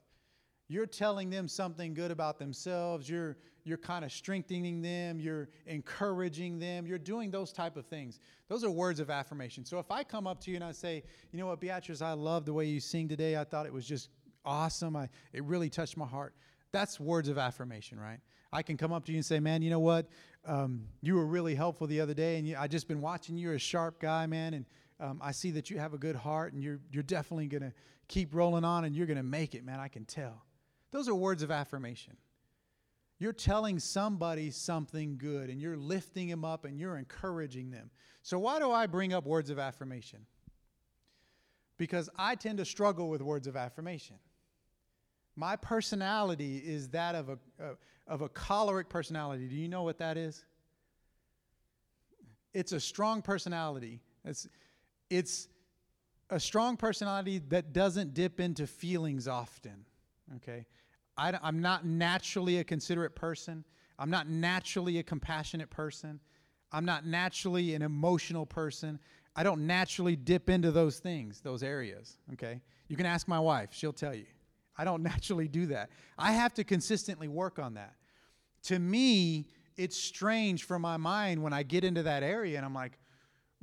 You're 0.68 0.86
telling 0.86 1.30
them 1.30 1.48
something 1.48 1.94
good 1.94 2.12
about 2.12 2.40
themselves. 2.40 3.10
You're 3.10 3.38
you're 3.66 3.78
kind 3.78 4.04
of 4.04 4.12
strengthening 4.12 4.82
them. 4.82 5.20
You're 5.20 5.50
encouraging 5.68 6.60
them. 6.60 6.86
You're 6.86 6.98
doing 6.98 7.32
those 7.32 7.54
type 7.54 7.78
of 7.78 7.86
things. 7.86 8.20
Those 8.50 8.64
are 8.64 8.72
words 8.72 9.00
of 9.00 9.10
affirmation. 9.10 9.64
So 9.64 9.80
if 9.80 9.90
I 9.90 10.04
come 10.04 10.28
up 10.28 10.42
to 10.42 10.52
you 10.52 10.56
and 10.56 10.66
I 10.66 10.74
say, 10.74 11.04
you 11.32 11.40
know 11.40 11.48
what, 11.48 11.62
Beatrice, 11.62 12.02
I 12.02 12.12
love 12.12 12.46
the 12.46 12.54
way 12.54 12.66
you 12.66 12.82
sing 12.82 13.08
today. 13.08 13.38
I 13.38 13.46
thought 13.46 13.66
it 13.66 13.72
was 13.72 13.88
just 13.88 14.10
awesome. 14.44 14.98
I, 14.98 15.08
it 15.32 15.44
really 15.46 15.70
touched 15.70 15.96
my 15.96 16.06
heart. 16.06 16.34
That's 16.74 17.00
words 17.00 17.30
of 17.30 17.38
affirmation, 17.38 18.00
right? 18.00 18.20
I 18.52 18.64
can 18.64 18.78
come 18.78 18.92
up 18.92 19.06
to 19.06 19.12
you 19.12 19.18
and 19.18 19.26
say, 19.26 19.40
man, 19.40 19.62
you 19.62 19.70
know 19.70 19.80
what? 19.80 20.08
Um, 20.46 20.88
you 21.02 21.16
were 21.16 21.26
really 21.26 21.56
helpful 21.56 21.88
the 21.88 22.02
other 22.02 22.14
day, 22.14 22.38
and 22.38 22.48
you, 22.48 22.58
I 22.60 22.68
just 22.68 22.88
been 22.88 23.02
watching 23.02 23.38
you. 23.38 23.44
You're 23.44 23.56
a 23.56 23.60
sharp 23.60 24.00
guy, 24.00 24.26
man, 24.26 24.54
and 24.54 24.66
um, 25.00 25.20
I 25.22 25.32
see 25.32 25.52
that 25.52 25.70
you 25.70 25.80
have 25.80 25.94
a 25.94 25.98
good 25.98 26.16
heart 26.16 26.54
and 26.54 26.64
you're, 26.64 26.80
you're 26.92 27.04
definitely 27.04 27.48
going 27.48 27.64
to 27.64 27.74
keep 28.08 28.34
rolling 28.34 28.64
on 28.64 28.86
and 28.86 28.96
you're 28.96 29.08
going 29.08 29.18
to 29.18 29.24
make 29.24 29.56
it, 29.56 29.66
man. 29.66 29.80
I 29.80 29.88
can 29.88 30.06
tell. 30.06 30.44
Those 30.92 31.10
are 31.10 31.16
words 31.16 31.44
of 31.44 31.52
affirmation. 31.52 32.16
You're 33.20 33.34
telling 33.34 33.80
somebody 33.80 34.52
something 34.52 35.18
good 35.18 35.50
and 35.50 35.62
you're 35.62 35.78
lifting 35.78 36.28
them 36.28 36.44
up 36.44 36.66
and 36.66 36.80
you're 36.80 36.98
encouraging 36.98 37.72
them. 37.72 37.90
So, 38.22 38.40
why 38.40 38.60
do 38.60 38.72
I 38.72 38.86
bring 38.86 39.14
up 39.14 39.26
words 39.26 39.50
of 39.50 39.60
affirmation? 39.60 40.26
Because 41.78 42.10
I 42.18 42.36
tend 42.36 42.58
to 42.60 42.66
struggle 42.66 43.10
with 43.10 43.22
words 43.22 43.48
of 43.48 43.56
affirmation. 43.56 44.18
My 45.36 45.56
personality 45.56 46.58
is 46.58 46.90
that 46.90 47.16
of 47.16 47.30
a, 47.30 47.40
uh, 47.62 47.74
of 48.08 48.22
a 48.22 48.30
choleric 48.30 48.90
personality. 48.90 49.48
Do 49.48 49.56
you 49.56 49.68
know 49.68 49.84
what 49.84 49.98
that 49.98 50.18
is? 50.18 50.46
It's 52.54 52.72
a 52.72 52.80
strong 52.80 53.22
personality. 53.22 54.00
It's, 54.24 54.48
it's 55.14 55.48
a 56.30 56.40
strong 56.40 56.78
personality 56.78 57.40
that 57.50 57.74
doesn't 57.74 58.14
dip 58.14 58.40
into 58.40 58.66
feelings 58.66 59.28
often. 59.28 59.86
Okay? 60.38 60.66
I, 61.16 61.38
am 61.44 61.62
not 61.62 61.86
naturally 61.86 62.58
a 62.58 62.64
considerate 62.64 63.16
person. 63.16 63.64
I'm 64.00 64.10
not 64.10 64.28
naturally 64.28 64.98
a 64.98 65.04
compassionate 65.04 65.70
person. 65.70 66.20
I'm 66.72 66.86
not 66.86 67.06
naturally 67.06 67.76
an 67.76 67.84
emotional 67.84 68.48
person. 68.48 69.00
I 69.36 69.44
don't 69.44 69.68
naturally 69.68 70.16
dip 70.16 70.50
into 70.50 70.72
those 70.72 70.98
things, 71.00 71.42
those 71.42 71.62
areas. 71.62 72.18
Okay? 72.34 72.62
You 72.88 72.98
can 72.98 73.06
ask 73.06 73.28
my 73.28 73.40
wife, 73.40 73.70
she'll 73.72 73.94
tell 73.94 74.16
you. 74.16 74.26
I 74.76 74.86
don't 74.86 75.04
naturally 75.12 75.48
do 75.48 75.68
that. 75.68 75.92
I 76.18 76.32
have 76.32 76.56
to 76.56 76.64
consistently 76.64 77.28
work 77.28 77.60
on 77.60 77.76
that. 77.76 77.94
To 78.64 78.80
me, 78.80 79.50
it's 79.78 79.98
strange 79.98 80.64
for 80.64 80.80
my 80.80 80.98
mind 80.98 81.44
when 81.44 81.54
I 81.54 81.62
get 81.62 81.84
into 81.84 82.04
that 82.04 82.24
area 82.24 82.58
and 82.58 82.66
I'm 82.66 82.74
like, 82.74 82.98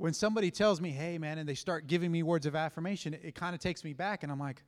when 0.01 0.13
somebody 0.13 0.49
tells 0.49 0.81
me, 0.81 0.89
hey, 0.89 1.19
man, 1.19 1.37
and 1.37 1.47
they 1.47 1.53
start 1.53 1.85
giving 1.85 2.11
me 2.11 2.23
words 2.23 2.47
of 2.47 2.55
affirmation, 2.55 3.13
it, 3.13 3.21
it 3.23 3.35
kind 3.35 3.53
of 3.53 3.61
takes 3.61 3.83
me 3.83 3.93
back. 3.93 4.23
And 4.23 4.31
I'm 4.31 4.39
like, 4.39 4.63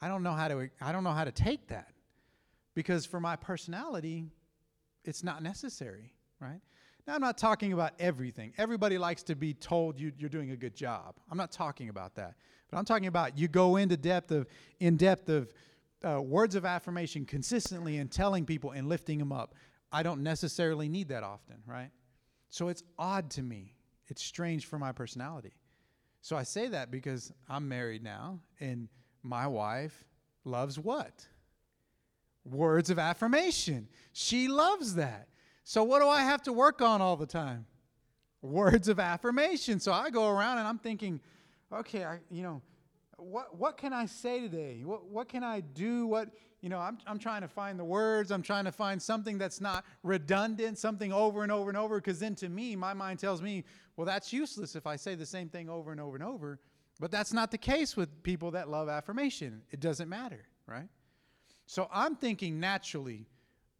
I 0.00 0.06
don't 0.06 0.22
know 0.22 0.30
how 0.30 0.46
to, 0.46 0.70
I 0.80 0.92
don't 0.92 1.02
know 1.02 1.10
how 1.10 1.24
to 1.24 1.32
take 1.32 1.66
that. 1.68 1.88
Because 2.74 3.04
for 3.04 3.18
my 3.18 3.34
personality, 3.34 4.26
it's 5.04 5.24
not 5.24 5.42
necessary, 5.42 6.12
right? 6.38 6.60
Now, 7.04 7.16
I'm 7.16 7.20
not 7.20 7.36
talking 7.36 7.72
about 7.72 7.94
everything. 7.98 8.52
Everybody 8.58 8.96
likes 8.96 9.24
to 9.24 9.34
be 9.34 9.54
told 9.54 9.98
you, 9.98 10.12
are 10.22 10.28
doing 10.28 10.52
a 10.52 10.56
good 10.56 10.76
job. 10.76 11.16
I'm 11.28 11.36
not 11.36 11.50
talking 11.50 11.88
about 11.88 12.14
that. 12.14 12.36
But 12.70 12.78
I'm 12.78 12.84
talking 12.84 13.08
about 13.08 13.36
you 13.36 13.48
go 13.48 13.74
into 13.74 13.96
depth 13.96 14.30
of, 14.30 14.46
in 14.78 14.96
depth 14.96 15.28
of 15.30 15.52
uh, 16.04 16.22
words 16.22 16.54
of 16.54 16.64
affirmation 16.64 17.24
consistently 17.24 17.98
and 17.98 18.08
telling 18.08 18.46
people 18.46 18.70
and 18.70 18.88
lifting 18.88 19.18
them 19.18 19.32
up. 19.32 19.56
I 19.90 20.04
don't 20.04 20.22
necessarily 20.22 20.88
need 20.88 21.08
that 21.08 21.24
often, 21.24 21.56
right? 21.66 21.90
So 22.50 22.68
it's 22.68 22.84
odd 22.96 23.30
to 23.30 23.42
me 23.42 23.74
it's 24.10 24.22
strange 24.22 24.66
for 24.66 24.78
my 24.78 24.92
personality. 24.92 25.52
So 26.20 26.36
I 26.36 26.42
say 26.42 26.68
that 26.68 26.90
because 26.90 27.32
I'm 27.48 27.68
married 27.68 28.02
now, 28.02 28.40
and 28.58 28.88
my 29.22 29.46
wife 29.46 30.04
loves 30.44 30.78
what? 30.78 31.26
Words 32.44 32.90
of 32.90 32.98
affirmation. 32.98 33.88
She 34.12 34.48
loves 34.48 34.96
that. 34.96 35.28
So 35.64 35.84
what 35.84 36.00
do 36.00 36.08
I 36.08 36.22
have 36.22 36.42
to 36.42 36.52
work 36.52 36.82
on 36.82 37.00
all 37.00 37.16
the 37.16 37.26
time? 37.26 37.66
Words 38.42 38.88
of 38.88 38.98
affirmation. 38.98 39.80
So 39.80 39.92
I 39.92 40.10
go 40.10 40.28
around 40.28 40.58
and 40.58 40.66
I'm 40.66 40.78
thinking, 40.78 41.20
okay, 41.72 42.04
I, 42.04 42.18
you 42.30 42.42
know, 42.42 42.62
what 43.22 43.56
what 43.56 43.76
can 43.76 43.92
I 43.92 44.06
say 44.06 44.40
today? 44.40 44.82
What 44.84 45.06
what 45.06 45.28
can 45.28 45.44
I 45.44 45.60
do? 45.60 46.06
What 46.06 46.30
you 46.60 46.68
know, 46.68 46.78
I'm, 46.78 46.98
I'm 47.06 47.18
trying 47.18 47.40
to 47.40 47.48
find 47.48 47.78
the 47.78 47.84
words. 47.84 48.30
I'm 48.30 48.42
trying 48.42 48.66
to 48.66 48.72
find 48.72 49.00
something 49.00 49.38
that's 49.38 49.60
not 49.60 49.84
redundant, 50.02 50.78
something 50.78 51.12
over 51.12 51.42
and 51.42 51.50
over 51.50 51.70
and 51.70 51.78
over. 51.78 51.96
Because 51.96 52.18
then 52.18 52.34
to 52.36 52.48
me, 52.48 52.76
my 52.76 52.92
mind 52.92 53.18
tells 53.18 53.40
me, 53.40 53.64
well, 53.96 54.04
that's 54.04 54.32
useless 54.32 54.76
if 54.76 54.86
I 54.86 54.96
say 54.96 55.14
the 55.14 55.26
same 55.26 55.48
thing 55.48 55.70
over 55.70 55.90
and 55.90 56.00
over 56.00 56.16
and 56.16 56.24
over. 56.24 56.60
But 56.98 57.10
that's 57.10 57.32
not 57.32 57.50
the 57.50 57.58
case 57.58 57.96
with 57.96 58.22
people 58.22 58.50
that 58.50 58.68
love 58.68 58.90
affirmation. 58.90 59.62
It 59.70 59.80
doesn't 59.80 60.08
matter, 60.08 60.44
right? 60.66 60.88
So 61.66 61.88
I'm 61.90 62.14
thinking 62.14 62.60
naturally, 62.60 63.26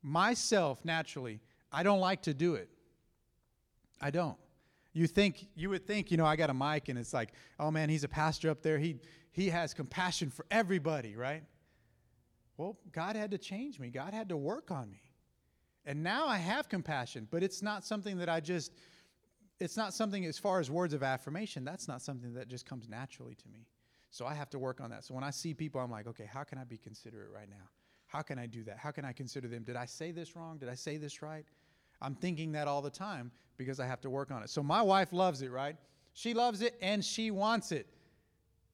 myself 0.03 0.83
naturally, 0.85 1.41
I 1.71 1.83
don't 1.83 2.01
like 2.01 2.23
to 2.23 2.33
do 2.33 2.55
it. 2.55 2.71
I 4.01 4.11
don't. 4.11 4.39
You 4.93 5.07
think 5.07 5.47
you 5.55 5.71
would 5.71 5.87
think, 5.87 6.11
you 6.11 6.17
know, 6.17 6.25
I 6.25 6.35
got 6.35 6.51
a 6.51 6.55
mic 6.55 6.89
and 6.89 6.99
it's 6.99 7.13
like, 7.13 7.33
oh 7.59 7.71
man, 7.71 7.89
he's 7.91 8.05
a 8.05 8.09
pastor 8.09 8.51
up 8.51 8.63
there. 8.63 8.79
He 8.79 8.97
he 9.33 9.49
has 9.49 9.75
compassion 9.75 10.31
for 10.31 10.47
everybody, 10.51 11.17
right? 11.17 11.43
Well, 12.57 12.79
God 12.93 13.17
had 13.17 13.31
to 13.31 13.39
change 13.39 13.79
me, 13.79 13.91
God 13.91 14.13
had 14.13 14.29
to 14.29 14.37
work 14.37 14.71
on 14.71 14.91
me. 14.91 15.03
And 15.87 16.03
now 16.03 16.27
I 16.27 16.37
have 16.37 16.69
compassion, 16.69 17.27
but 17.31 17.43
it's 17.43 17.63
not 17.63 17.85
something 17.87 18.19
that 18.19 18.29
I 18.29 18.41
just, 18.41 18.73
it's 19.59 19.77
not 19.77 19.95
something 19.95 20.27
as 20.27 20.39
far 20.39 20.61
as 20.61 20.71
words 20.71 20.93
of 20.93 21.03
affirmation, 21.03 21.65
that's 21.65 21.89
not 21.89 22.03
something 22.03 22.35
that 22.35 22.49
just 22.49 22.67
comes 22.67 22.89
naturally 22.89 23.35
to 23.35 23.49
me. 23.49 23.67
So 24.11 24.27
I 24.27 24.35
have 24.35 24.51
to 24.51 24.59
work 24.59 24.81
on 24.81 24.91
that. 24.91 25.05
So 25.05 25.15
when 25.15 25.25
I 25.25 25.31
see 25.31 25.55
people, 25.55 25.81
I'm 25.81 25.91
like, 25.91 26.07
okay, 26.09 26.29
how 26.31 26.43
can 26.43 26.59
I 26.59 26.65
be 26.65 26.77
considerate 26.77 27.31
right 27.33 27.49
now? 27.49 27.69
How 28.07 28.23
can 28.23 28.39
I 28.39 28.47
do 28.47 28.65
that? 28.65 28.77
How 28.77 28.91
can 28.91 29.05
I 29.05 29.13
consider 29.13 29.47
them? 29.47 29.63
Did 29.63 29.77
I 29.77 29.85
say 29.85 30.11
this 30.11 30.35
wrong? 30.35 30.59
Did 30.59 30.69
I 30.69 30.75
say 30.75 30.97
this 30.97 31.23
right? 31.23 31.45
I'm 32.03 32.17
thinking 32.17 32.53
that 32.53 32.67
all 32.67 32.83
the 32.83 32.91
time 32.91 33.31
because 33.57 33.79
I 33.79 33.87
have 33.87 34.01
to 34.01 34.11
work 34.11 34.31
on 34.33 34.43
it. 34.43 34.51
So 34.51 34.63
my 34.63 34.83
wife 34.83 35.13
loves 35.13 35.43
it, 35.43 35.51
right? 35.51 35.77
She 36.13 36.35
loves 36.35 36.61
it 36.61 36.75
and 36.83 37.05
she 37.05 37.31
wants 37.31 37.71
it. 37.73 37.87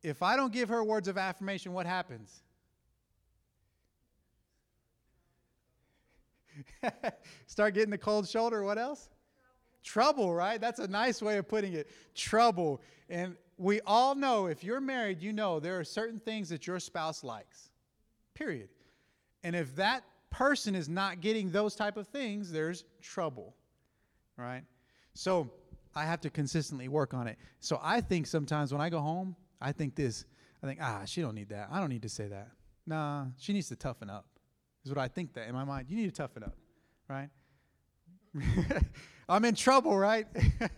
If 0.03 0.23
I 0.23 0.37
don't 0.37 0.53
give 0.53 0.69
her 0.69 0.85
words 0.85 1.09
of 1.09 1.19
affirmation, 1.19 1.73
what 1.73 1.87
happens? 1.87 2.43
Start 7.47 7.75
getting 7.75 7.91
the 7.91 7.99
cold 7.99 8.29
shoulder. 8.29 8.63
What 8.63 8.79
else? 8.79 9.09
Trouble, 9.83 10.35
right? 10.35 10.61
That's 10.61 10.79
a 10.79 10.89
nice 10.89 11.23
way 11.23 11.39
of 11.39 11.49
putting 11.49 11.75
it. 11.75 11.91
Trouble. 12.15 12.83
And 13.09 13.37
we 13.57 13.81
all 13.87 14.15
know 14.15 14.47
if 14.47 14.65
you're 14.65 14.81
married, 14.81 15.21
you 15.23 15.33
know 15.33 15.61
there 15.61 15.79
are 15.79 15.85
certain 15.85 16.21
things 16.21 16.49
that 16.49 16.67
your 16.67 16.81
spouse 16.81 17.23
likes. 17.25 17.71
Period. 18.35 18.69
And 19.45 19.55
if 19.55 19.75
that 19.77 20.03
person 20.31 20.75
is 20.75 20.89
not 20.89 21.21
getting 21.21 21.51
those 21.51 21.75
type 21.75 21.97
of 21.97 22.09
things, 22.09 22.51
there's 22.51 22.85
trouble. 23.01 23.55
Right? 24.37 24.63
So 25.15 25.51
I 25.95 26.05
have 26.05 26.21
to 26.23 26.31
consistently 26.31 26.89
work 26.89 27.15
on 27.15 27.27
it. 27.27 27.39
So 27.61 27.81
I 27.83 28.01
think 28.01 28.27
sometimes 28.27 28.73
when 28.73 28.81
I 28.81 28.91
go 28.91 28.99
home, 28.99 29.35
I 29.61 29.73
think 29.73 29.95
this. 29.95 30.25
I 30.63 30.67
think, 30.67 30.81
ah, 30.83 31.03
she 31.05 31.21
don't 31.21 31.35
need 31.35 31.51
that. 31.51 31.69
I 31.71 31.81
don't 31.81 31.91
need 31.91 32.03
to 32.03 32.09
say 32.09 32.29
that. 32.29 32.49
Nah, 32.87 33.27
she 33.39 33.53
needs 33.53 33.69
to 33.69 33.77
toughen 33.77 34.09
up 34.09 34.27
is 34.87 34.91
what 34.91 34.99
I 34.99 35.09
think 35.09 35.35
that 35.35 35.49
in 35.49 35.55
my 35.55 35.65
mind. 35.65 35.87
You 35.91 35.97
need 35.97 36.07
to 36.07 36.17
toughen 36.17 36.45
up, 36.45 36.57
right? 37.09 37.29
I'm 39.29 39.45
in 39.45 39.55
trouble, 39.55 39.99
right? 39.99 40.27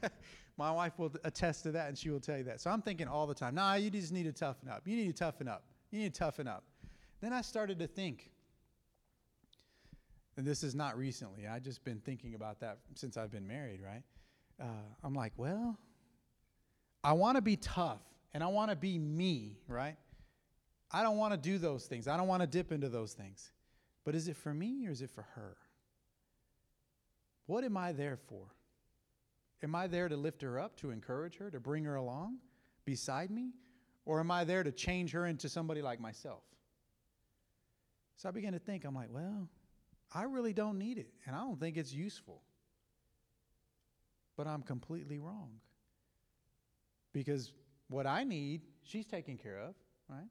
my 0.57 0.73
wife 0.73 0.99
will 0.99 1.13
attest 1.25 1.63
to 1.65 1.73
that 1.73 1.89
and 1.89 1.99
she 1.99 2.09
will 2.09 2.21
tell 2.21 2.39
you 2.39 2.45
that. 2.45 2.61
So 2.61 2.71
I'm 2.71 2.81
thinking 2.81 3.07
all 3.07 3.27
the 3.27 3.35
time, 3.35 3.55
nah, 3.55 3.75
you 3.75 3.91
just 3.91 4.13
need 4.13 4.25
to 4.25 4.33
toughen 4.33 4.69
up. 4.69 4.83
You 4.87 4.97
need 4.97 5.09
to 5.09 5.13
toughen 5.13 5.47
up. 5.47 5.65
You 5.91 6.01
need 6.01 6.15
to 6.15 6.19
toughen 6.19 6.49
up. 6.49 6.65
Then 7.21 7.33
I 7.33 7.43
started 7.43 7.79
to 7.81 7.87
think, 7.87 8.31
and 10.37 10.47
this 10.47 10.63
is 10.63 10.75
not 10.75 10.97
recently, 10.97 11.47
I've 11.47 11.63
just 11.63 11.85
been 11.85 12.01
thinking 12.01 12.35
about 12.35 12.61
that 12.61 12.79
since 12.95 13.17
I've 13.17 13.31
been 13.31 13.47
married, 13.47 13.81
right? 13.85 14.03
Uh, 14.61 14.87
I'm 15.05 15.15
like, 15.15 15.33
well, 15.37 15.79
I 17.05 17.13
want 17.13 17.37
to 17.37 17.43
be 17.43 17.57
tough 17.57 18.01
and 18.35 18.43
I 18.43 18.49
want 18.49 18.71
to 18.71 18.77
be 18.77 18.99
me, 18.99 19.59
right? 19.67 19.97
I 20.91 21.03
don't 21.03 21.17
want 21.17 21.33
to 21.33 21.39
do 21.39 21.59
those 21.59 21.87
things. 21.87 22.09
I 22.09 22.17
don't 22.17 22.29
want 22.29 22.43
to 22.43 22.47
dip 22.47 22.73
into 22.73 22.89
those 22.89 23.13
things. 23.13 23.51
But 24.05 24.15
is 24.15 24.29
it 24.29 24.37
for 24.37 24.55
me 24.55 24.87
or 24.87 24.91
is 24.91 25.03
it 25.03 25.11
for 25.11 25.23
her? 25.35 25.57
What 27.47 27.65
am 27.65 27.77
I 27.77 27.93
there 27.93 28.17
for? 28.17 28.47
Am 29.63 29.75
I 29.75 29.87
there 29.87 30.09
to 30.09 30.17
lift 30.17 30.43
her 30.43 30.59
up, 30.59 30.77
to 30.77 30.91
encourage 30.91 31.37
her, 31.39 31.51
to 31.51 31.61
bring 31.61 31.85
her 31.85 31.97
along 31.97 32.39
beside 32.85 33.31
me? 33.31 33.53
Or 34.05 34.21
am 34.21 34.31
I 34.31 34.45
there 34.45 34.63
to 34.63 34.73
change 34.73 35.13
her 35.13 35.27
into 35.27 35.49
somebody 35.49 35.83
like 35.83 36.01
myself? 36.01 36.43
So 38.17 38.29
I 38.29 38.33
began 38.33 38.53
to 38.53 38.59
think, 38.59 38.85
I'm 38.85 38.95
like, 38.95 39.11
well, 39.11 39.49
I 40.13 40.23
really 40.23 40.53
don't 40.53 40.79
need 40.79 40.99
it, 40.99 41.11
and 41.27 41.37
I 41.37 41.41
don't 41.41 41.61
think 41.61 41.77
it's 41.77 41.93
useful. 41.93 42.43
But 44.37 44.47
I'm 44.47 44.63
completely 44.63 45.19
wrong. 45.19 45.51
Because 47.13 47.53
what 47.89 48.07
I 48.07 48.25
need, 48.25 48.63
she's 48.83 49.07
taking 49.07 49.37
care 49.37 49.59
of, 49.59 49.75
right? 50.09 50.29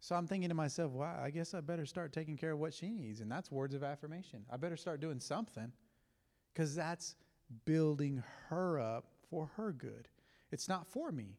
So 0.00 0.14
I'm 0.14 0.26
thinking 0.26 0.50
to 0.50 0.54
myself, 0.54 0.92
wow, 0.92 1.18
I 1.22 1.30
guess 1.30 1.54
I 1.54 1.60
better 1.60 1.86
start 1.86 2.12
taking 2.12 2.36
care 2.36 2.52
of 2.52 2.58
what 2.58 2.74
she 2.74 2.90
needs. 2.90 3.20
And 3.20 3.30
that's 3.30 3.50
words 3.50 3.74
of 3.74 3.82
affirmation. 3.82 4.44
I 4.50 4.58
better 4.58 4.76
start 4.76 5.00
doing 5.00 5.18
something 5.18 5.72
because 6.52 6.74
that's 6.74 7.16
building 7.64 8.22
her 8.48 8.78
up 8.78 9.06
for 9.30 9.50
her 9.56 9.72
good. 9.72 10.08
It's 10.50 10.68
not 10.68 10.86
for 10.86 11.10
me. 11.10 11.38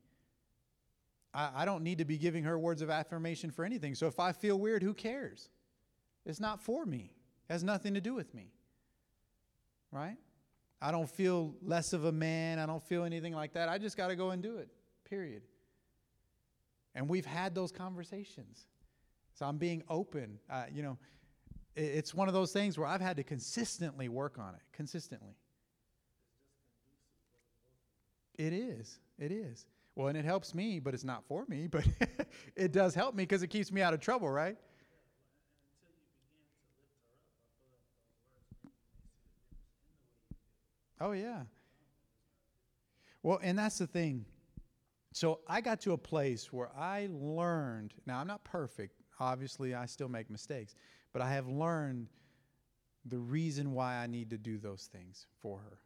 I, 1.34 1.52
I 1.58 1.66
don't 1.66 1.84
need 1.84 2.00
to 2.00 2.06
be 2.06 2.18
giving 2.18 2.44
her 2.46 2.58
words 2.58 2.82
of 2.82 2.90
affirmation 2.90 3.52
for 3.52 3.66
anything. 3.66 3.94
So 3.94 4.08
if 4.08 4.20
I 4.20 4.32
feel 4.32 4.58
weird, 4.58 4.82
who 4.82 4.94
cares? 4.94 5.50
It's 6.26 6.40
not 6.40 6.60
for 6.60 6.86
me, 6.86 7.14
it 7.48 7.54
has 7.54 7.64
nothing 7.64 7.94
to 7.94 8.02
do 8.02 8.16
with 8.16 8.34
me. 8.34 8.52
Right? 9.92 10.18
I 10.82 10.92
don't 10.92 11.10
feel 11.10 11.56
less 11.62 11.94
of 11.94 12.06
a 12.06 12.12
man. 12.12 12.60
I 12.60 12.66
don't 12.66 12.84
feel 12.84 13.04
anything 13.04 13.34
like 13.34 13.54
that. 13.54 13.70
I 13.70 13.78
just 13.78 13.96
got 13.96 14.08
to 14.08 14.16
go 14.16 14.32
and 14.32 14.42
do 14.42 14.58
it, 14.58 14.70
period. 15.06 15.44
And 16.94 17.10
we've 17.10 17.26
had 17.26 17.54
those 17.56 17.72
conversations. 17.72 18.66
So 19.34 19.46
I'm 19.46 19.58
being 19.58 19.84
open. 19.90 20.40
Uh, 20.50 20.66
you 20.74 20.82
know, 20.82 20.98
it, 21.76 21.84
it's 21.84 22.14
one 22.14 22.28
of 22.28 22.34
those 22.34 22.52
things 22.52 22.78
where 22.78 22.88
I've 22.88 23.02
had 23.02 23.18
to 23.18 23.24
consistently 23.24 24.10
work 24.10 24.38
on 24.40 24.56
it, 24.56 24.62
consistently. 24.72 25.36
It 28.38 28.54
is. 28.54 29.00
It 29.18 29.32
is. 29.32 29.66
Well, 29.96 30.08
and 30.08 30.18
it 30.18 30.26
helps 30.26 30.54
me, 30.54 30.80
but 30.80 30.94
it's 30.94 31.04
not 31.04 31.24
for 31.26 31.46
me, 31.48 31.68
but 31.72 31.86
it 32.56 32.72
does 32.72 32.96
help 32.96 33.16
me 33.16 33.24
because 33.24 33.44
it 33.44 33.48
keeps 33.48 33.72
me 33.72 33.82
out 33.82 33.94
of 33.94 34.00
trouble, 34.00 34.30
right? 34.30 34.58
Oh, 41.00 41.12
yeah. 41.12 41.44
Well, 43.22 43.40
and 43.42 43.58
that's 43.58 43.78
the 43.78 43.88
thing. 43.88 44.26
So 45.16 45.40
I 45.48 45.62
got 45.62 45.80
to 45.82 45.94
a 45.94 45.98
place 45.98 46.52
where 46.52 46.70
I 46.76 47.08
learned. 47.10 47.94
Now, 48.06 48.20
I'm 48.20 48.28
not 48.28 48.44
perfect. 48.44 49.00
Obviously, 49.18 49.74
I 49.74 49.86
still 49.86 50.10
make 50.10 50.30
mistakes. 50.30 50.76
But 51.14 51.22
I 51.22 51.32
have 51.32 51.48
learned 51.48 52.10
the 53.06 53.18
reason 53.18 53.72
why 53.72 53.96
I 53.96 54.08
need 54.08 54.30
to 54.32 54.38
do 54.38 54.58
those 54.58 54.90
things 54.92 55.28
for 55.42 55.60
her. 55.60 55.80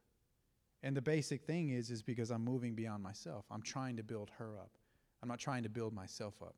And 0.82 0.98
the 0.98 1.04
basic 1.04 1.44
thing 1.44 1.70
is 1.70 1.92
is 1.92 2.02
because 2.02 2.32
I'm 2.32 2.44
moving 2.44 2.74
beyond 2.74 3.04
myself. 3.04 3.46
I'm 3.52 3.62
trying 3.62 3.98
to 3.98 4.04
build 4.04 4.32
her 4.40 4.58
up. 4.58 4.72
I'm 5.22 5.30
not 5.30 5.38
trying 5.38 5.62
to 5.62 5.70
build 5.70 5.94
myself 5.94 6.34
up. 6.42 6.56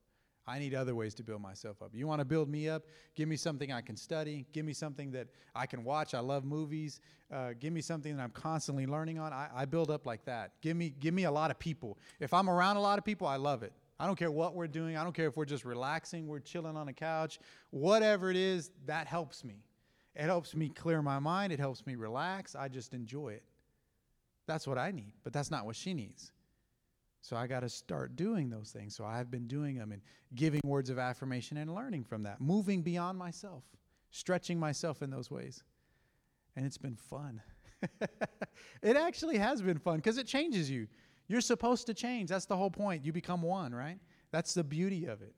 I 0.47 0.57
need 0.57 0.73
other 0.73 0.95
ways 0.95 1.13
to 1.15 1.23
build 1.23 1.41
myself 1.41 1.81
up. 1.81 1.91
You 1.93 2.07
want 2.07 2.19
to 2.19 2.25
build 2.25 2.49
me 2.49 2.67
up? 2.67 2.83
Give 3.15 3.29
me 3.29 3.35
something 3.35 3.71
I 3.71 3.81
can 3.81 3.95
study. 3.95 4.45
Give 4.51 4.65
me 4.65 4.73
something 4.73 5.11
that 5.11 5.27
I 5.55 5.65
can 5.65 5.83
watch. 5.83 6.13
I 6.13 6.19
love 6.19 6.43
movies. 6.43 6.99
Uh, 7.31 7.51
give 7.59 7.71
me 7.71 7.81
something 7.81 8.17
that 8.17 8.23
I'm 8.23 8.31
constantly 8.31 8.87
learning 8.87 9.19
on. 9.19 9.33
I, 9.33 9.49
I 9.53 9.65
build 9.65 9.91
up 9.91 10.05
like 10.05 10.25
that. 10.25 10.53
Give 10.61 10.75
me, 10.75 10.93
give 10.99 11.13
me 11.13 11.25
a 11.25 11.31
lot 11.31 11.51
of 11.51 11.59
people. 11.59 11.99
If 12.19 12.33
I'm 12.33 12.49
around 12.49 12.77
a 12.77 12.81
lot 12.81 12.97
of 12.97 13.05
people, 13.05 13.27
I 13.27 13.35
love 13.35 13.61
it. 13.61 13.71
I 13.99 14.07
don't 14.07 14.17
care 14.17 14.31
what 14.31 14.55
we're 14.55 14.67
doing. 14.67 14.97
I 14.97 15.03
don't 15.03 15.13
care 15.13 15.27
if 15.27 15.37
we're 15.37 15.45
just 15.45 15.63
relaxing, 15.63 16.27
we're 16.27 16.39
chilling 16.39 16.75
on 16.75 16.87
a 16.87 16.93
couch. 16.93 17.37
Whatever 17.69 18.31
it 18.31 18.35
is, 18.35 18.71
that 18.87 19.05
helps 19.05 19.43
me. 19.43 19.63
It 20.15 20.23
helps 20.23 20.55
me 20.55 20.69
clear 20.69 21.03
my 21.03 21.19
mind. 21.19 21.53
It 21.53 21.59
helps 21.59 21.85
me 21.85 21.93
relax. 21.95 22.55
I 22.55 22.67
just 22.67 22.95
enjoy 22.95 23.29
it. 23.33 23.43
That's 24.47 24.67
what 24.67 24.79
I 24.79 24.91
need, 24.91 25.13
but 25.23 25.33
that's 25.33 25.51
not 25.51 25.67
what 25.67 25.75
she 25.75 25.93
needs. 25.93 26.31
So 27.21 27.35
I 27.35 27.47
got 27.47 27.59
to 27.59 27.69
start 27.69 28.15
doing 28.15 28.49
those 28.49 28.71
things. 28.71 28.95
So 28.95 29.05
I've 29.05 29.29
been 29.29 29.47
doing 29.47 29.77
them 29.77 29.91
and 29.91 30.01
giving 30.33 30.61
words 30.65 30.89
of 30.89 30.97
affirmation 30.97 31.57
and 31.57 31.73
learning 31.73 32.03
from 32.03 32.23
that, 32.23 32.41
moving 32.41 32.81
beyond 32.81 33.17
myself, 33.17 33.63
stretching 34.09 34.59
myself 34.59 35.01
in 35.03 35.11
those 35.11 35.29
ways. 35.29 35.63
And 36.55 36.65
it's 36.65 36.79
been 36.79 36.95
fun. 36.95 37.41
it 38.81 38.97
actually 38.97 39.37
has 39.37 39.61
been 39.61 39.77
fun 39.77 39.97
because 39.97 40.17
it 40.17 40.27
changes 40.27 40.69
you. 40.69 40.87
You're 41.27 41.41
supposed 41.41 41.85
to 41.87 41.93
change. 41.93 42.29
That's 42.29 42.45
the 42.45 42.57
whole 42.57 42.71
point. 42.71 43.05
You 43.05 43.13
become 43.13 43.41
one, 43.41 43.73
right? 43.73 43.99
That's 44.31 44.53
the 44.53 44.63
beauty 44.63 45.05
of 45.05 45.21
it. 45.21 45.35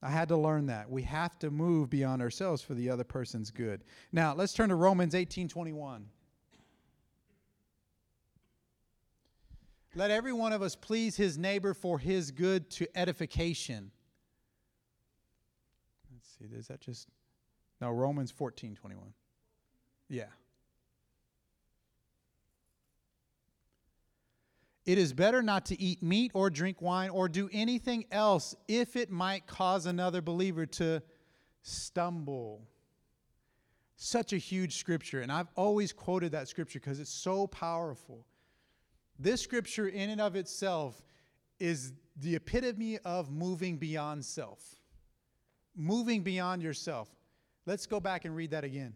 I 0.00 0.10
had 0.10 0.28
to 0.28 0.36
learn 0.36 0.66
that. 0.66 0.90
We 0.90 1.02
have 1.02 1.38
to 1.40 1.50
move 1.50 1.90
beyond 1.90 2.22
ourselves 2.22 2.62
for 2.62 2.74
the 2.74 2.90
other 2.90 3.04
person's 3.04 3.50
good. 3.50 3.84
Now, 4.12 4.34
let's 4.34 4.52
turn 4.52 4.68
to 4.70 4.74
Romans 4.74 5.14
18 5.14 5.48
21. 5.48 6.06
Let 9.94 10.10
every 10.10 10.32
one 10.32 10.52
of 10.52 10.62
us 10.62 10.74
please 10.74 11.16
his 11.16 11.36
neighbor 11.36 11.74
for 11.74 11.98
his 11.98 12.30
good 12.30 12.70
to 12.70 12.86
edification. 12.96 13.90
Let's 16.10 16.28
see, 16.38 16.56
is 16.56 16.68
that 16.68 16.80
just. 16.80 17.08
No, 17.80 17.90
Romans 17.90 18.30
14 18.30 18.74
21. 18.74 19.12
Yeah. 20.08 20.24
It 24.84 24.98
is 24.98 25.12
better 25.12 25.42
not 25.42 25.66
to 25.66 25.80
eat 25.80 26.02
meat 26.02 26.32
or 26.34 26.50
drink 26.50 26.82
wine 26.82 27.10
or 27.10 27.28
do 27.28 27.48
anything 27.52 28.04
else 28.10 28.54
if 28.66 28.96
it 28.96 29.10
might 29.10 29.46
cause 29.46 29.86
another 29.86 30.20
believer 30.20 30.66
to 30.66 31.02
stumble. 31.62 32.66
Such 33.96 34.32
a 34.32 34.38
huge 34.38 34.78
scripture, 34.78 35.20
and 35.20 35.30
I've 35.30 35.46
always 35.54 35.92
quoted 35.92 36.32
that 36.32 36.48
scripture 36.48 36.80
because 36.80 36.98
it's 36.98 37.12
so 37.12 37.46
powerful. 37.46 38.26
This 39.18 39.40
scripture, 39.40 39.88
in 39.88 40.10
and 40.10 40.20
of 40.20 40.36
itself, 40.36 41.02
is 41.60 41.92
the 42.16 42.34
epitome 42.34 42.98
of 43.04 43.30
moving 43.30 43.76
beyond 43.76 44.24
self. 44.24 44.76
Moving 45.76 46.22
beyond 46.22 46.62
yourself. 46.62 47.08
Let's 47.66 47.86
go 47.86 48.00
back 48.00 48.24
and 48.24 48.34
read 48.34 48.50
that 48.50 48.64
again. 48.64 48.94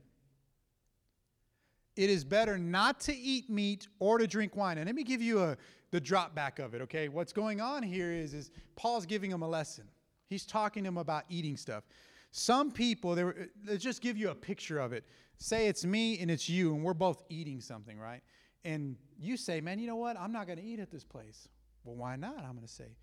It 1.96 2.10
is 2.10 2.24
better 2.24 2.58
not 2.58 3.00
to 3.00 3.16
eat 3.16 3.48
meat 3.48 3.88
or 3.98 4.18
to 4.18 4.26
drink 4.26 4.54
wine. 4.54 4.76
And 4.76 4.86
let 4.86 4.94
me 4.94 5.04
give 5.04 5.22
you 5.22 5.42
a, 5.42 5.56
the 5.92 6.00
drop 6.00 6.34
back 6.34 6.58
of 6.58 6.74
it, 6.74 6.82
okay? 6.82 7.08
What's 7.08 7.32
going 7.32 7.60
on 7.60 7.82
here 7.82 8.12
is, 8.12 8.34
is 8.34 8.50
Paul's 8.74 9.06
giving 9.06 9.30
them 9.30 9.42
a 9.42 9.48
lesson. 9.48 9.84
He's 10.28 10.44
talking 10.44 10.82
to 10.84 10.88
them 10.88 10.98
about 10.98 11.24
eating 11.30 11.56
stuff. 11.56 11.84
Some 12.32 12.70
people, 12.70 13.14
they 13.14 13.24
were, 13.24 13.48
let's 13.66 13.82
just 13.82 14.02
give 14.02 14.18
you 14.18 14.28
a 14.28 14.34
picture 14.34 14.78
of 14.78 14.92
it. 14.92 15.04
Say 15.38 15.68
it's 15.68 15.84
me 15.86 16.18
and 16.18 16.30
it's 16.30 16.48
you, 16.48 16.74
and 16.74 16.84
we're 16.84 16.94
both 16.94 17.22
eating 17.30 17.60
something, 17.60 17.98
right? 17.98 18.22
And 18.66 18.96
you 19.16 19.36
say, 19.36 19.60
man, 19.60 19.78
you 19.78 19.86
know 19.86 19.96
what? 19.96 20.18
I'm 20.18 20.32
not 20.32 20.46
going 20.46 20.58
to 20.58 20.64
eat 20.64 20.80
at 20.80 20.90
this 20.90 21.04
place. 21.04 21.48
Well, 21.84 21.94
why 21.94 22.16
not? 22.16 22.38
I'm 22.38 22.54
going 22.54 22.66
to 22.66 22.72
say, 22.72 22.96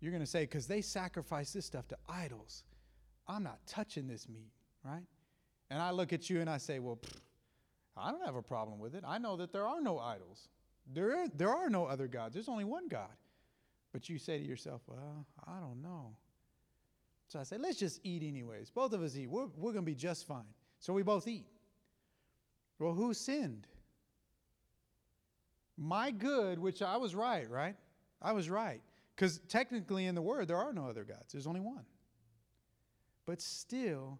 you're 0.00 0.12
going 0.12 0.22
to 0.22 0.30
say, 0.30 0.42
because 0.42 0.66
they 0.66 0.82
sacrifice 0.82 1.54
this 1.54 1.64
stuff 1.64 1.88
to 1.88 1.96
idols. 2.06 2.64
I'm 3.26 3.42
not 3.42 3.58
touching 3.66 4.06
this 4.06 4.28
meat, 4.28 4.52
right? 4.84 5.02
And 5.70 5.80
I 5.80 5.90
look 5.90 6.12
at 6.12 6.28
you 6.28 6.42
and 6.42 6.50
I 6.50 6.58
say, 6.58 6.78
well, 6.80 6.96
pfft, 6.96 7.16
I 7.96 8.10
don't 8.10 8.24
have 8.26 8.36
a 8.36 8.42
problem 8.42 8.78
with 8.78 8.94
it. 8.94 9.04
I 9.06 9.16
know 9.16 9.38
that 9.38 9.52
there 9.52 9.66
are 9.66 9.80
no 9.80 9.98
idols. 9.98 10.48
There, 10.92 11.16
are, 11.16 11.28
there 11.34 11.48
are 11.48 11.70
no 11.70 11.86
other 11.86 12.08
gods. 12.08 12.34
There's 12.34 12.50
only 12.50 12.64
one 12.64 12.86
God. 12.86 13.16
But 13.92 14.10
you 14.10 14.18
say 14.18 14.38
to 14.38 14.44
yourself, 14.44 14.82
well, 14.86 15.26
I 15.46 15.58
don't 15.60 15.82
know. 15.82 16.14
So 17.28 17.40
I 17.40 17.42
say, 17.42 17.56
let's 17.56 17.78
just 17.78 18.00
eat 18.04 18.22
anyways. 18.22 18.68
Both 18.68 18.92
of 18.92 19.02
us 19.02 19.16
eat. 19.16 19.30
We're, 19.30 19.46
we're 19.56 19.72
going 19.72 19.84
to 19.86 19.90
be 19.90 19.94
just 19.94 20.26
fine. 20.26 20.44
So 20.78 20.92
we 20.92 21.02
both 21.02 21.26
eat. 21.26 21.46
Well, 22.78 22.92
who 22.92 23.14
sinned? 23.14 23.66
My 25.76 26.10
good, 26.10 26.58
which 26.58 26.82
I 26.82 26.96
was 26.96 27.14
right, 27.14 27.48
right? 27.50 27.76
I 28.22 28.32
was 28.32 28.48
right. 28.48 28.80
Because 29.14 29.40
technically 29.48 30.06
in 30.06 30.14
the 30.14 30.22
Word, 30.22 30.48
there 30.48 30.56
are 30.56 30.72
no 30.72 30.86
other 30.86 31.04
gods, 31.04 31.32
there's 31.32 31.46
only 31.46 31.60
one. 31.60 31.84
But 33.26 33.40
still, 33.40 34.18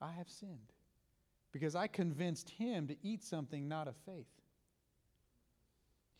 I 0.00 0.12
have 0.12 0.28
sinned 0.28 0.72
because 1.52 1.74
I 1.74 1.86
convinced 1.86 2.50
him 2.50 2.86
to 2.88 2.96
eat 3.02 3.24
something 3.24 3.66
not 3.66 3.88
of 3.88 3.96
faith. 4.04 4.26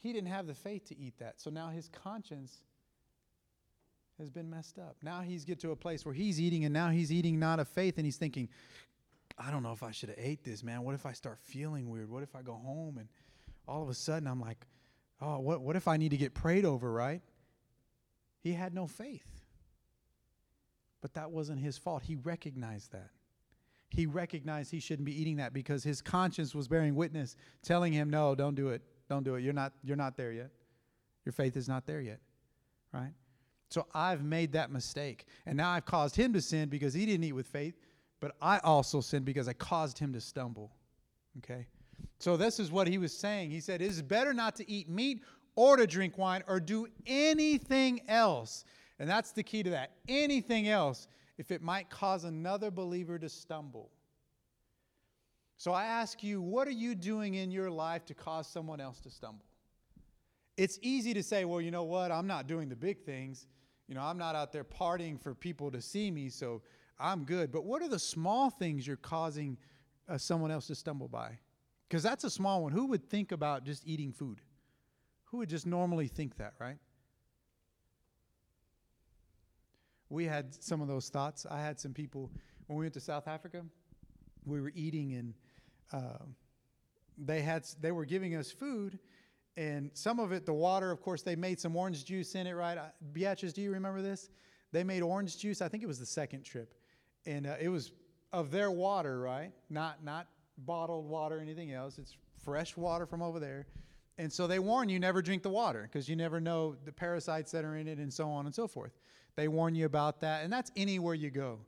He 0.01 0.12
didn't 0.12 0.29
have 0.29 0.47
the 0.47 0.55
faith 0.55 0.87
to 0.89 0.99
eat 0.99 1.19
that. 1.19 1.41
So 1.41 1.51
now 1.51 1.69
his 1.69 1.89
conscience 1.89 2.62
has 4.19 4.31
been 4.31 4.49
messed 4.49 4.79
up. 4.79 4.97
Now 5.03 5.21
he's 5.21 5.45
get 5.45 5.61
to 5.61 5.73
a 5.73 5.77
place 5.77 6.05
where 6.05 6.15
he's 6.15 6.41
eating 6.41 6.65
and 6.65 6.73
now 6.73 6.91
he's 6.91 7.12
eating 7.12 7.39
not 7.39 7.61
of 7.61 7.69
faith 7.69 7.99
and 7.99 8.07
he's 8.07 8.17
thinking, 8.17 8.49
I 9.39 9.51
don't 9.51 9.62
know 9.62 9.73
if 9.73 9.83
I 9.83 9.91
should 9.91 10.09
have 10.09 10.19
ate 10.19 10.43
this, 10.43 10.62
man. 10.62 10.83
What 10.83 10.95
if 10.95 11.05
I 11.05 11.12
start 11.12 11.39
feeling 11.43 11.91
weird? 11.91 12.09
What 12.09 12.23
if 12.23 12.35
I 12.35 12.43
go 12.43 12.55
home 12.55 12.97
and 12.99 13.09
all 13.66 13.83
of 13.83 13.88
a 13.88 13.94
sudden 13.94 14.29
I'm 14.29 14.40
like, 14.40 14.66
oh, 15.20 15.38
what, 15.38 15.61
what 15.61 15.76
if 15.76 15.88
I 15.88 15.96
need 15.96 16.11
to 16.11 16.16
get 16.16 16.35
prayed 16.35 16.64
over, 16.64 16.90
right? 16.90 17.22
He 18.40 18.52
had 18.52 18.74
no 18.74 18.87
faith. 18.87 19.26
But 21.00 21.14
that 21.14 21.31
wasn't 21.31 21.61
his 21.61 21.79
fault. 21.79 22.02
He 22.02 22.16
recognized 22.16 22.92
that. 22.92 23.11
He 23.90 24.07
recognized 24.07 24.70
he 24.70 24.81
shouldn't 24.81 25.07
be 25.07 25.20
eating 25.20 25.37
that 25.37 25.52
because 25.52 25.85
his 25.85 26.02
conscience 26.02 26.55
was 26.55 26.68
bearing 26.68 26.94
witness, 26.94 27.37
telling 27.62 27.92
him, 27.92 28.11
no, 28.11 28.35
don't 28.35 28.55
do 28.55 28.68
it. 28.68 28.83
Don't 29.09 29.22
do 29.22 29.37
it. 29.37 29.42
You're 29.42 29.52
not, 29.52 29.72
you're 29.85 29.96
not 29.96 30.16
there 30.16 30.33
yet. 30.33 30.50
Your 31.24 31.33
faith 31.33 31.57
is 31.57 31.68
not 31.68 31.87
there 31.87 32.00
yet, 32.00 32.20
right? 32.92 33.12
So 33.70 33.87
I've 33.94 34.24
made 34.24 34.52
that 34.52 34.70
mistake. 34.70 35.26
And 35.44 35.57
now 35.57 35.70
I've 35.70 35.87
caused 35.87 36.16
him 36.16 36.33
to 36.33 36.40
sin 36.40 36.68
because 36.68 36.94
he 36.94 37.07
didn't 37.07 37.24
eat 37.24 37.33
with 37.33 37.46
faith 37.46 37.74
but 38.20 38.35
I 38.40 38.59
also 38.59 39.00
sinned 39.00 39.24
because 39.24 39.48
I 39.48 39.52
caused 39.52 39.98
him 39.98 40.12
to 40.14 40.20
stumble. 40.20 40.72
Okay? 41.38 41.66
So 42.18 42.37
this 42.37 42.59
is 42.59 42.72
what 42.72 42.88
he 42.88 42.98
was 42.98 43.16
saying. 43.16 43.50
He 43.50 43.61
said, 43.61 43.82
It 43.82 43.90
is 43.90 44.02
better 44.02 44.32
not 44.32 44.56
to 44.56 44.70
eat 44.70 44.88
meat 44.88 45.22
or 45.54 45.76
to 45.76 45.87
drink 45.87 46.18
wine 46.18 46.42
or 46.46 46.61
do 46.61 46.87
anything 47.06 48.00
else. 48.09 48.64
And 48.98 49.09
that's 49.09 49.32
the 49.32 49.42
key 49.42 49.62
to 49.62 49.70
that. 49.70 49.92
Anything 50.09 50.68
else, 50.68 51.09
if 51.38 51.50
it 51.50 51.62
might 51.62 51.90
cause 51.90 52.24
another 52.24 52.70
believer 52.70 53.18
to 53.18 53.28
stumble. 53.28 53.90
So 55.59 55.72
I 55.72 55.85
ask 55.85 56.22
you, 56.22 56.40
what 56.40 56.68
are 56.68 56.72
you 56.72 56.94
doing 56.94 57.35
in 57.35 57.50
your 57.50 57.70
life 57.70 58.04
to 58.06 58.14
cause 58.14 58.46
someone 58.46 58.80
else 58.80 59.00
to 59.00 59.11
stumble? 59.11 59.44
It's 60.56 60.78
easy 60.82 61.14
to 61.14 61.22
say, 61.22 61.44
well, 61.44 61.61
you 61.61 61.70
know 61.70 61.85
what? 61.85 62.11
I'm 62.11 62.26
not 62.26 62.46
doing 62.46 62.68
the 62.68 62.76
big 62.76 63.02
things. 63.04 63.46
You 63.88 63.94
know, 63.94 64.02
I'm 64.02 64.18
not 64.18 64.35
out 64.35 64.52
there 64.52 64.64
partying 64.64 65.20
for 65.20 65.35
people 65.35 65.70
to 65.70 65.80
see 65.80 66.11
me, 66.11 66.28
so 66.28 66.62
I'm 66.98 67.24
good. 67.24 67.52
But 67.52 67.64
what 67.64 67.82
are 67.82 67.88
the 67.88 67.98
small 67.98 68.50
things 68.50 68.87
you're 68.87 68.96
causing 68.96 69.56
uh, 70.09 70.18
someone 70.18 70.50
else 70.50 70.66
to 70.68 70.74
stumble 70.74 71.09
by? 71.09 71.38
Because 71.88 72.03
that's 72.03 72.25
a 72.25 72.31
small 72.31 72.62
one. 72.62 72.72
Who 72.72 72.87
would 72.88 73.09
think 73.09 73.33
about 73.33 73.64
just 73.64 73.87
eating 73.87 74.12
food? 74.12 74.40
Who 75.27 75.38
would 75.38 75.49
just 75.49 75.66
normally 75.66 76.09
think 76.09 76.37
that, 76.38 76.55
right? 76.59 76.79
We 80.09 80.25
had 80.25 80.55
some 80.62 80.81
of 80.81 80.88
those 80.88 81.09
thoughts. 81.09 81.46
I 81.51 81.61
had 81.61 81.79
some 81.81 81.92
people 81.92 82.31
when 82.66 82.79
we 82.79 82.85
went 82.85 82.94
to 82.94 83.01
South 83.01 83.27
Africa. 83.29 83.64
We 84.44 84.61
were 84.61 84.72
eating, 84.75 85.14
and 85.14 85.35
uh, 85.92 86.25
they 87.18 87.40
had 87.40 87.66
they 87.81 87.90
were 87.90 88.05
giving 88.05 88.37
us 88.37 88.53
food, 88.53 88.99
and 89.57 89.90
some 89.94 90.20
of 90.20 90.31
it, 90.33 90.46
the 90.46 90.55
water. 90.55 90.92
Of 90.92 91.01
course, 91.01 91.22
they 91.22 91.35
made 91.35 91.59
some 91.59 91.75
orange 91.75 92.05
juice 92.05 92.37
in 92.37 92.46
it, 92.46 92.53
right? 92.53 92.79
Beatrice, 93.12 93.53
do 93.53 93.62
you 93.62 93.72
remember 93.72 94.01
this? 94.01 94.31
They 94.70 94.85
made 94.85 95.03
orange 95.03 95.38
juice. 95.38 95.61
I 95.61 95.68
think 95.68 95.83
it 95.83 95.87
was 95.87 95.99
the 95.99 96.07
second 96.07 96.44
trip, 96.44 96.75
and 97.25 97.46
uh, 97.46 97.57
it 97.61 97.68
was 97.68 97.92
of 98.33 98.53
their 98.53 98.70
water, 98.70 99.18
right? 99.18 99.51
Not 99.68 100.05
not 100.05 100.29
bottled 100.59 101.09
water 101.09 101.40
anything 101.40 101.73
else. 101.73 101.99
It's 101.99 102.16
fresh 102.42 102.77
water 102.77 103.07
from 103.07 103.23
over 103.23 103.40
there. 103.40 103.66
And 104.19 104.33
so 104.33 104.47
they 104.47 104.59
warn 104.59 104.88
you 104.88 104.99
never 104.99 105.21
drink 105.21 105.42
the 105.42 105.51
water 105.51 105.83
because 105.83 106.09
you 106.09 106.16
never 106.16 106.40
know 106.40 106.77
the 106.85 106.92
parasites 106.92 107.53
that 107.53 107.64
are 107.64 107.77
in 107.77 107.87
it 107.87 107.99
and 107.99 108.12
so 108.12 108.31
on 108.31 108.47
and 108.47 108.55
so 108.55 108.66
forth. 108.66 108.92
They 109.35 109.49
warn 109.49 109.75
you 109.75 109.85
about 109.85 110.21
that, 110.21 110.45
and 110.45 110.53
that's 110.53 110.73
anywhere 110.77 111.14
you 111.14 111.31
go. 111.31 111.59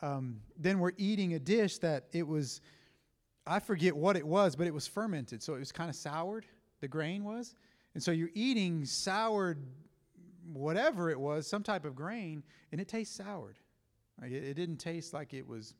Um, 0.00 0.40
then 0.58 0.80
we're 0.80 0.92
eating 0.96 1.34
a 1.34 1.38
dish 1.38 1.78
that 1.78 2.06
it 2.12 2.26
was, 2.26 2.60
I 3.46 3.60
forget 3.60 3.96
what 3.96 4.16
it 4.16 4.26
was, 4.26 4.56
but 4.56 4.66
it 4.66 4.74
was 4.74 4.88
fermented. 4.88 5.40
So 5.40 5.54
it 5.54 5.60
was 5.60 5.70
kind 5.70 5.88
of 5.88 5.94
soured, 5.94 6.46
the 6.80 6.88
grain 6.88 7.22
was. 7.22 7.54
And 7.94 8.02
so 8.02 8.10
you're 8.10 8.30
eating 8.34 8.84
soured, 8.84 9.62
whatever 10.52 11.10
it 11.10 11.20
was, 11.20 11.46
some 11.46 11.62
type 11.62 11.84
of 11.84 11.94
grain, 11.94 12.42
and 12.72 12.80
it 12.80 12.88
tastes 12.88 13.16
soured. 13.16 13.58
Like 14.20 14.32
it, 14.32 14.42
it 14.42 14.54
didn't 14.54 14.78
taste 14.78 15.14
like 15.14 15.32
it 15.32 15.46
was, 15.46 15.74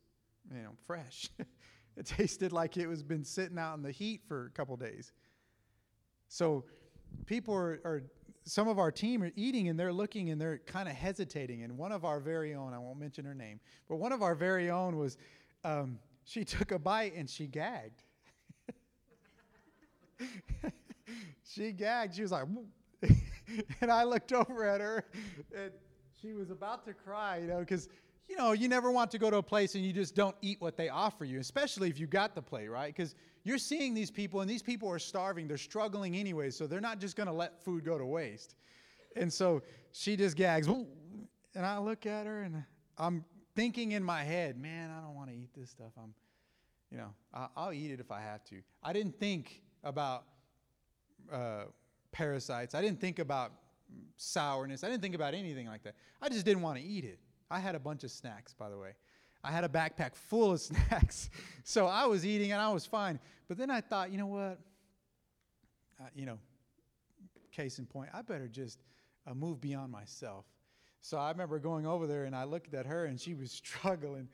you 0.55 0.63
know, 0.63 0.71
fresh. 0.87 1.29
it 1.97 2.07
tasted 2.19 2.53
like 2.53 2.77
it 2.77 2.87
was 2.87 3.03
been 3.03 3.25
sitting 3.25 3.59
out 3.59 3.77
in 3.77 3.83
the 3.83 3.93
heat 3.93 4.23
for 4.27 4.47
a 4.47 4.51
couple 4.51 4.77
days. 4.77 5.13
So 6.29 6.65
people 7.27 7.55
are, 7.55 7.81
are, 7.85 8.03
some 8.45 8.69
of 8.69 8.79
our 8.79 8.91
team 8.91 9.23
are 9.23 9.33
eating 9.37 9.69
and 9.69 9.79
they're 9.79 9.93
looking 9.93 10.31
and 10.31 10.41
they're 10.41 10.59
kind 10.59 10.89
of 10.89 10.95
hesitating. 10.95 11.63
And 11.63 11.77
one 11.77 11.93
of 11.93 12.05
our 12.05 12.21
very 12.21 12.55
own, 12.55 12.73
I 12.73 12.79
won't 12.79 12.99
mention 12.99 13.25
her 13.25 13.35
name, 13.35 13.61
but 13.89 13.97
one 13.97 14.13
of 14.13 14.23
our 14.23 14.35
very 14.35 14.71
own 14.71 14.97
was, 14.97 15.17
um, 15.65 15.99
she 16.25 16.45
took 16.45 16.73
a 16.73 16.79
bite 16.79 17.15
and 17.15 17.29
she 17.29 17.47
gagged. 17.47 18.03
she 21.45 21.73
gagged. 21.73 22.15
She 22.15 22.23
was 22.23 22.33
like, 22.33 22.45
and 23.81 23.91
I 23.91 24.05
looked 24.05 24.33
over 24.33 24.65
at 24.65 24.81
her 24.81 25.05
and 25.55 25.71
she 26.21 26.33
was 26.33 26.51
about 26.51 26.85
to 26.87 26.95
cry, 26.95 27.39
you 27.39 27.49
know, 27.49 27.61
because 27.61 27.89
you 28.29 28.37
know, 28.37 28.53
you 28.53 28.69
never 28.69 28.91
want 28.91 29.11
to 29.11 29.19
go 29.19 29.31
to 29.31 29.37
a 29.39 29.43
place 29.43 29.75
and 29.75 29.85
you 29.85 29.93
just 29.93 30.15
don't 30.15 30.37
eat 30.41 30.61
what 30.61 30.77
they 30.77 30.89
offer 30.89 31.25
you, 31.25 31.39
especially 31.39 31.89
if 31.89 31.99
you 31.99 32.07
got 32.07 32.35
the 32.35 32.43
plate, 32.43 32.69
right? 32.69 32.95
Because 32.95 33.15
you're 33.45 33.59
seeing 33.59 33.95
these 33.95 34.11
people 34.11 34.41
and 34.41 34.49
these 34.49 34.63
people 34.63 34.89
are 34.89 34.99
starving. 34.99 35.49
They're 35.49 35.59
struggling 35.59 36.17
anyway, 36.17 36.51
so 36.51 36.67
they're 36.67 36.81
not 36.81 36.99
just 36.99 37.17
going 37.17 37.27
to 37.27 37.33
let 37.33 37.63
food 37.65 37.85
go 37.85 37.99
to 37.99 38.07
waste. 38.07 38.55
And 39.17 39.33
so 39.33 39.63
she 39.93 40.17
just 40.17 40.37
gags. 40.37 40.67
And 40.67 41.67
I 41.67 41.79
look 41.79 42.07
at 42.07 42.27
her 42.27 42.43
and 42.43 42.65
I'm 42.97 43.25
thinking 43.55 43.93
in 43.93 44.03
my 44.03 44.23
head, 44.23 44.59
man, 44.59 44.91
I 44.91 45.01
don't 45.05 45.15
want 45.15 45.29
to 45.29 45.37
eat 45.37 45.51
this 45.55 45.71
stuff. 45.71 45.93
I'm, 45.99 46.15
you 46.91 46.99
know, 46.99 47.11
I'll, 47.35 47.51
I'll 47.57 47.73
eat 47.73 47.91
it 47.91 48.01
if 48.01 48.11
I 48.11 48.21
have 48.21 48.45
to. 48.45 48.57
I 48.83 48.93
didn't 48.93 49.19
think 49.19 49.63
about 49.85 50.25
uh, 51.31 51.65
parasites. 52.13 52.75
I 52.75 52.81
didn't 52.81 53.01
think 53.01 53.19
about 53.19 53.53
sourness. 54.17 54.85
I 54.85 54.89
didn't 54.89 55.03
think 55.03 55.15
about 55.15 55.35
anything 55.35 55.67
like 55.67 55.83
that. 55.83 55.95
I 56.21 56.29
just 56.29 56.45
didn't 56.45 56.63
want 56.63 56.79
to 56.79 56.85
eat 56.85 57.05
it. 57.05 57.19
I 57.53 57.61
had 57.61 57.75
a 57.75 57.79
bunch 57.79 58.03
of 58.03 58.11
snacks, 58.11 58.55
by 58.55 58.71
the 58.71 58.79
way. 58.79 58.95
I 59.45 59.51
had 59.51 59.63
a 59.63 59.69
backpack 59.69 60.15
full 60.15 60.53
of 60.53 60.61
snacks. 60.69 61.29
so 61.65 61.87
I 61.87 62.07
was 62.07 62.25
eating 62.25 62.53
and 62.53 62.61
I 62.61 62.71
was 62.71 62.87
fine. 62.87 63.21
But 63.47 63.59
then 63.59 63.71
I 63.71 63.83
thought, 63.83 64.11
you 64.11 64.17
know 64.17 64.27
what? 64.27 64.59
Uh, 66.01 66.09
you 66.15 66.25
know, 66.25 66.39
case 67.51 67.79
in 67.79 67.85
point, 67.85 68.09
I 68.15 68.23
better 68.23 68.49
just 68.49 68.79
uh, 69.27 69.35
move 69.35 69.61
beyond 69.61 69.93
myself. 69.93 70.47
So 71.03 71.19
I 71.19 71.31
remember 71.31 71.59
going 71.59 71.87
over 71.87 72.07
there 72.07 72.25
and 72.25 72.35
I 72.35 72.45
looked 72.45 72.73
at 72.73 72.87
her 72.87 73.05
and 73.05 73.21
she 73.21 73.35
was 73.35 73.53
struggling. 73.65 74.29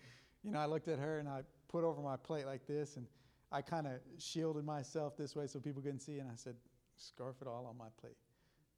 You 0.44 0.52
know, 0.52 0.60
I 0.60 0.66
looked 0.66 0.86
at 0.86 1.00
her 1.00 1.18
and 1.18 1.28
I 1.28 1.42
put 1.66 1.82
over 1.82 2.00
my 2.00 2.16
plate 2.16 2.46
like 2.46 2.66
this 2.66 2.96
and 2.96 3.06
I 3.50 3.62
kind 3.62 3.88
of 3.88 3.94
shielded 4.18 4.64
myself 4.64 5.16
this 5.16 5.34
way 5.34 5.48
so 5.48 5.58
people 5.58 5.82
couldn't 5.82 6.00
see. 6.00 6.18
And 6.20 6.30
I 6.30 6.36
said, 6.36 6.54
scarf 6.96 7.36
it 7.42 7.48
all 7.48 7.66
on 7.66 7.76
my 7.76 7.88
plate. 8.00 8.16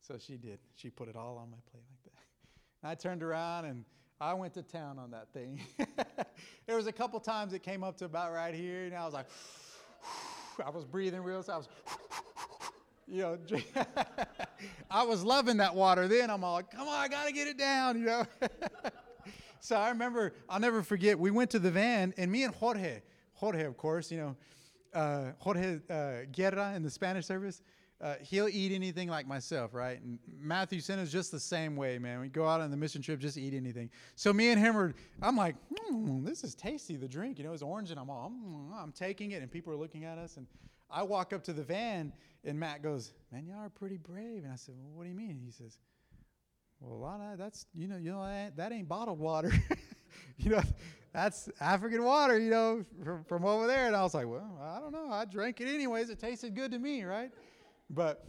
So 0.00 0.16
she 0.18 0.38
did. 0.38 0.60
She 0.76 0.88
put 0.88 1.08
it 1.08 1.16
all 1.16 1.36
on 1.36 1.50
my 1.50 1.58
plate 1.70 1.84
like 1.90 2.02
that. 2.04 2.20
And 2.82 2.90
I 2.90 2.94
turned 2.94 3.22
around 3.22 3.66
and 3.66 3.84
I 4.20 4.34
went 4.34 4.52
to 4.54 4.62
town 4.62 4.98
on 4.98 5.10
that 5.12 5.32
thing. 5.32 5.60
there 6.66 6.76
was 6.76 6.86
a 6.86 6.92
couple 6.92 7.18
times 7.20 7.54
it 7.54 7.62
came 7.62 7.82
up 7.82 7.96
to 7.98 8.04
about 8.04 8.32
right 8.32 8.54
here, 8.54 8.84
and 8.84 8.94
I 8.94 9.04
was 9.06 9.14
like, 9.14 9.26
I 10.64 10.68
was 10.68 10.84
breathing 10.84 11.22
real. 11.22 11.42
So 11.42 11.54
I 11.54 11.56
was, 11.56 11.68
you 13.08 13.22
know, 13.22 13.38
I 14.90 15.04
was 15.04 15.24
loving 15.24 15.56
that 15.56 15.74
water. 15.74 16.06
Then 16.06 16.28
I'm 16.28 16.44
all, 16.44 16.62
come 16.62 16.86
on, 16.86 17.00
I 17.00 17.08
gotta 17.08 17.32
get 17.32 17.48
it 17.48 17.56
down, 17.56 17.98
you 17.98 18.04
know. 18.04 18.26
so 19.60 19.76
I 19.76 19.88
remember, 19.88 20.34
I'll 20.50 20.60
never 20.60 20.82
forget. 20.82 21.18
We 21.18 21.30
went 21.30 21.48
to 21.52 21.58
the 21.58 21.70
van, 21.70 22.12
and 22.18 22.30
me 22.30 22.44
and 22.44 22.54
Jorge, 22.54 23.00
Jorge, 23.32 23.64
of 23.64 23.78
course, 23.78 24.12
you 24.12 24.18
know, 24.18 24.36
uh, 24.92 25.32
Jorge 25.38 25.78
uh, 25.88 26.26
Guerra 26.30 26.74
in 26.74 26.82
the 26.82 26.90
Spanish 26.90 27.24
service 27.24 27.62
uh, 28.00 28.14
he'll 28.22 28.48
eat 28.48 28.72
anything 28.72 29.08
like 29.08 29.26
myself, 29.26 29.74
right? 29.74 30.00
And 30.00 30.18
Matthew 30.40 30.78
is 30.78 31.12
just 31.12 31.30
the 31.30 31.40
same 31.40 31.76
way, 31.76 31.98
man. 31.98 32.20
We 32.20 32.28
go 32.28 32.48
out 32.48 32.60
on 32.62 32.70
the 32.70 32.76
mission 32.76 33.02
trip, 33.02 33.20
just 33.20 33.36
eat 33.36 33.52
anything. 33.52 33.90
So 34.16 34.32
me 34.32 34.48
and 34.48 34.58
him 34.58 34.76
are, 34.76 34.94
I'm 35.20 35.36
like, 35.36 35.56
mm, 35.90 36.24
this 36.24 36.42
is 36.42 36.54
tasty, 36.54 36.96
the 36.96 37.08
drink. 37.08 37.38
You 37.38 37.44
know, 37.44 37.52
it's 37.52 37.62
orange, 37.62 37.90
and 37.90 38.00
I'm 38.00 38.08
all, 38.08 38.30
mm, 38.30 38.72
I'm 38.82 38.92
taking 38.92 39.32
it, 39.32 39.42
and 39.42 39.50
people 39.50 39.72
are 39.72 39.76
looking 39.76 40.04
at 40.04 40.16
us. 40.16 40.38
And 40.38 40.46
I 40.90 41.02
walk 41.02 41.34
up 41.34 41.44
to 41.44 41.52
the 41.52 41.62
van, 41.62 42.12
and 42.42 42.58
Matt 42.58 42.82
goes, 42.82 43.12
man, 43.30 43.46
y'all 43.46 43.58
are 43.58 43.68
pretty 43.68 43.98
brave. 43.98 44.44
And 44.44 44.52
I 44.52 44.56
said, 44.56 44.74
well, 44.78 44.92
what 44.94 45.02
do 45.04 45.10
you 45.10 45.16
mean? 45.16 45.38
He 45.44 45.50
says, 45.50 45.78
well, 46.80 46.96
a 46.96 47.00
lot 47.02 47.20
of 47.20 47.38
that's, 47.38 47.66
you 47.74 47.86
know, 47.86 47.98
you 47.98 48.10
know 48.10 48.24
that, 48.24 48.56
that 48.56 48.72
ain't 48.72 48.88
bottled 48.88 49.18
water. 49.18 49.52
you 50.38 50.52
know, 50.52 50.62
that's 51.12 51.50
African 51.60 52.02
water, 52.02 52.38
you 52.38 52.50
know, 52.50 52.84
from, 53.04 53.24
from 53.24 53.44
over 53.44 53.66
there. 53.66 53.88
And 53.88 53.94
I 53.94 54.02
was 54.02 54.14
like, 54.14 54.26
well, 54.26 54.58
I 54.62 54.80
don't 54.80 54.92
know. 54.92 55.10
I 55.10 55.26
drank 55.26 55.60
it 55.60 55.68
anyways. 55.68 56.08
It 56.08 56.18
tasted 56.18 56.54
good 56.54 56.70
to 56.72 56.78
me, 56.78 57.02
right? 57.02 57.30
But 57.90 58.24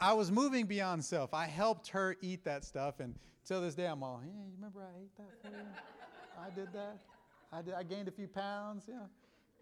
I 0.00 0.12
was 0.12 0.30
moving 0.30 0.66
beyond 0.66 1.04
self. 1.04 1.32
I 1.32 1.46
helped 1.46 1.88
her 1.88 2.16
eat 2.20 2.44
that 2.44 2.64
stuff, 2.64 2.98
and 2.98 3.14
till 3.44 3.60
this 3.60 3.74
day, 3.74 3.86
I'm 3.86 4.02
all, 4.02 4.20
hey, 4.22 4.30
you 4.30 4.52
remember 4.56 4.80
I 4.80 5.00
ate 5.00 5.16
that 5.16 5.40
for 5.40 5.48
you? 5.48 5.64
I 6.40 6.50
did 6.50 6.72
that. 6.72 7.00
I, 7.52 7.62
did, 7.62 7.74
I 7.74 7.84
gained 7.84 8.08
a 8.08 8.10
few 8.10 8.26
pounds. 8.26 8.84
Yeah, 8.88 9.06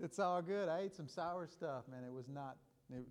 it's 0.03 0.19
all 0.19 0.41
good. 0.41 0.71
I 0.71 0.81
ate 0.81 0.95
some 0.95 1.07
sour 1.07 1.47
stuff, 1.47 1.85
man. 1.91 2.03
It 2.05 2.13
was 2.13 2.29
not. 2.29 2.57
It, 2.91 3.07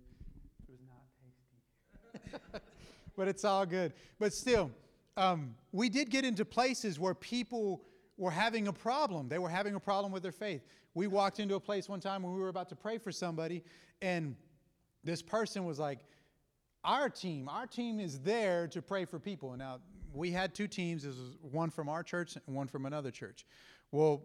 it 0.68 0.68
was 0.68 0.80
not 0.88 2.22
tasty. 2.34 2.60
but 3.16 3.28
it's 3.28 3.44
all 3.44 3.64
good. 3.64 3.92
But 4.18 4.32
still, 4.34 4.72
um, 5.16 5.54
we 5.70 5.88
did 5.88 6.10
get 6.10 6.24
into 6.24 6.44
places 6.44 6.98
where 6.98 7.14
people 7.14 7.84
were 8.16 8.32
having 8.32 8.66
a 8.66 8.72
problem. 8.72 9.28
They 9.28 9.38
were 9.38 9.48
having 9.48 9.76
a 9.76 9.80
problem 9.80 10.12
with 10.12 10.24
their 10.24 10.32
faith. 10.32 10.62
We 10.94 11.06
walked 11.06 11.38
into 11.38 11.54
a 11.54 11.60
place 11.60 11.88
one 11.88 12.00
time 12.00 12.22
when 12.24 12.34
we 12.34 12.40
were 12.40 12.48
about 12.48 12.68
to 12.70 12.76
pray 12.76 12.98
for 12.98 13.12
somebody, 13.12 13.62
and 14.00 14.34
this 15.04 15.22
person 15.22 15.64
was 15.64 15.78
like, 15.78 16.00
our 16.84 17.08
team, 17.08 17.48
our 17.48 17.66
team 17.66 18.00
is 18.00 18.18
there 18.20 18.66
to 18.68 18.82
pray 18.82 19.04
for 19.04 19.18
people. 19.18 19.56
Now, 19.56 19.80
we 20.12 20.30
had 20.30 20.54
two 20.54 20.66
teams. 20.66 21.04
This 21.04 21.16
was 21.16 21.36
one 21.40 21.70
from 21.70 21.88
our 21.88 22.02
church 22.02 22.36
and 22.46 22.54
one 22.56 22.66
from 22.66 22.86
another 22.86 23.10
church. 23.10 23.46
Well, 23.90 24.22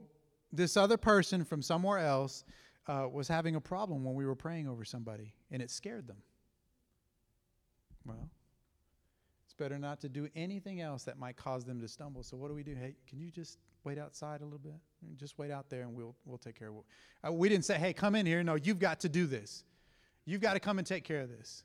this 0.52 0.78
other 0.78 0.98
person 0.98 1.44
from 1.44 1.62
somewhere 1.62 2.00
else 2.00 2.44
uh, 2.88 3.08
was 3.12 3.28
having 3.28 3.56
a 3.56 3.62
problem 3.62 4.04
when 4.04 4.16
we 4.16 4.26
were 4.26 4.36
praying 4.36 4.68
over 4.68 4.86
somebody, 4.86 5.34
and 5.52 5.62
it 5.62 5.70
scared 5.70 6.08
them. 6.08 6.18
Well, 8.06 8.30
it's 9.46 9.54
better 9.54 9.78
not 9.78 10.00
to 10.02 10.10
do 10.10 10.30
anything 10.36 10.82
else 10.82 11.04
that 11.04 11.20
might 11.20 11.36
cause 11.36 11.66
them 11.66 11.82
to 11.82 11.88
stumble. 11.88 12.24
So 12.24 12.38
what 12.38 12.48
do 12.48 12.54
we 12.54 12.64
do? 12.64 12.76
Hey, 12.76 12.96
can 13.08 13.20
you 13.20 13.30
just 13.30 13.60
wait 13.84 13.98
outside 13.98 14.42
a 14.42 14.46
little 14.46 14.60
bit? 14.60 14.76
Just 15.18 15.38
wait 15.38 15.52
out 15.52 15.70
there, 15.70 15.82
and 15.82 15.94
we'll 15.94 16.16
we'll 16.26 16.38
take 16.38 16.58
care 16.58 16.70
of 16.70 16.76
it. 16.76 16.84
Uh, 17.28 17.34
we 17.34 17.50
didn't 17.50 17.66
say, 17.66 17.78
"Hey, 17.78 17.94
come 17.94 18.16
in 18.16 18.26
here." 18.26 18.42
No, 18.44 18.56
you've 18.56 18.80
got 18.80 19.02
to 19.02 19.10
do 19.10 19.28
this. 19.28 19.64
You've 20.26 20.42
got 20.42 20.54
to 20.54 20.60
come 20.60 20.78
and 20.78 20.88
take 20.88 21.04
care 21.04 21.22
of 21.22 21.30
this. 21.30 21.64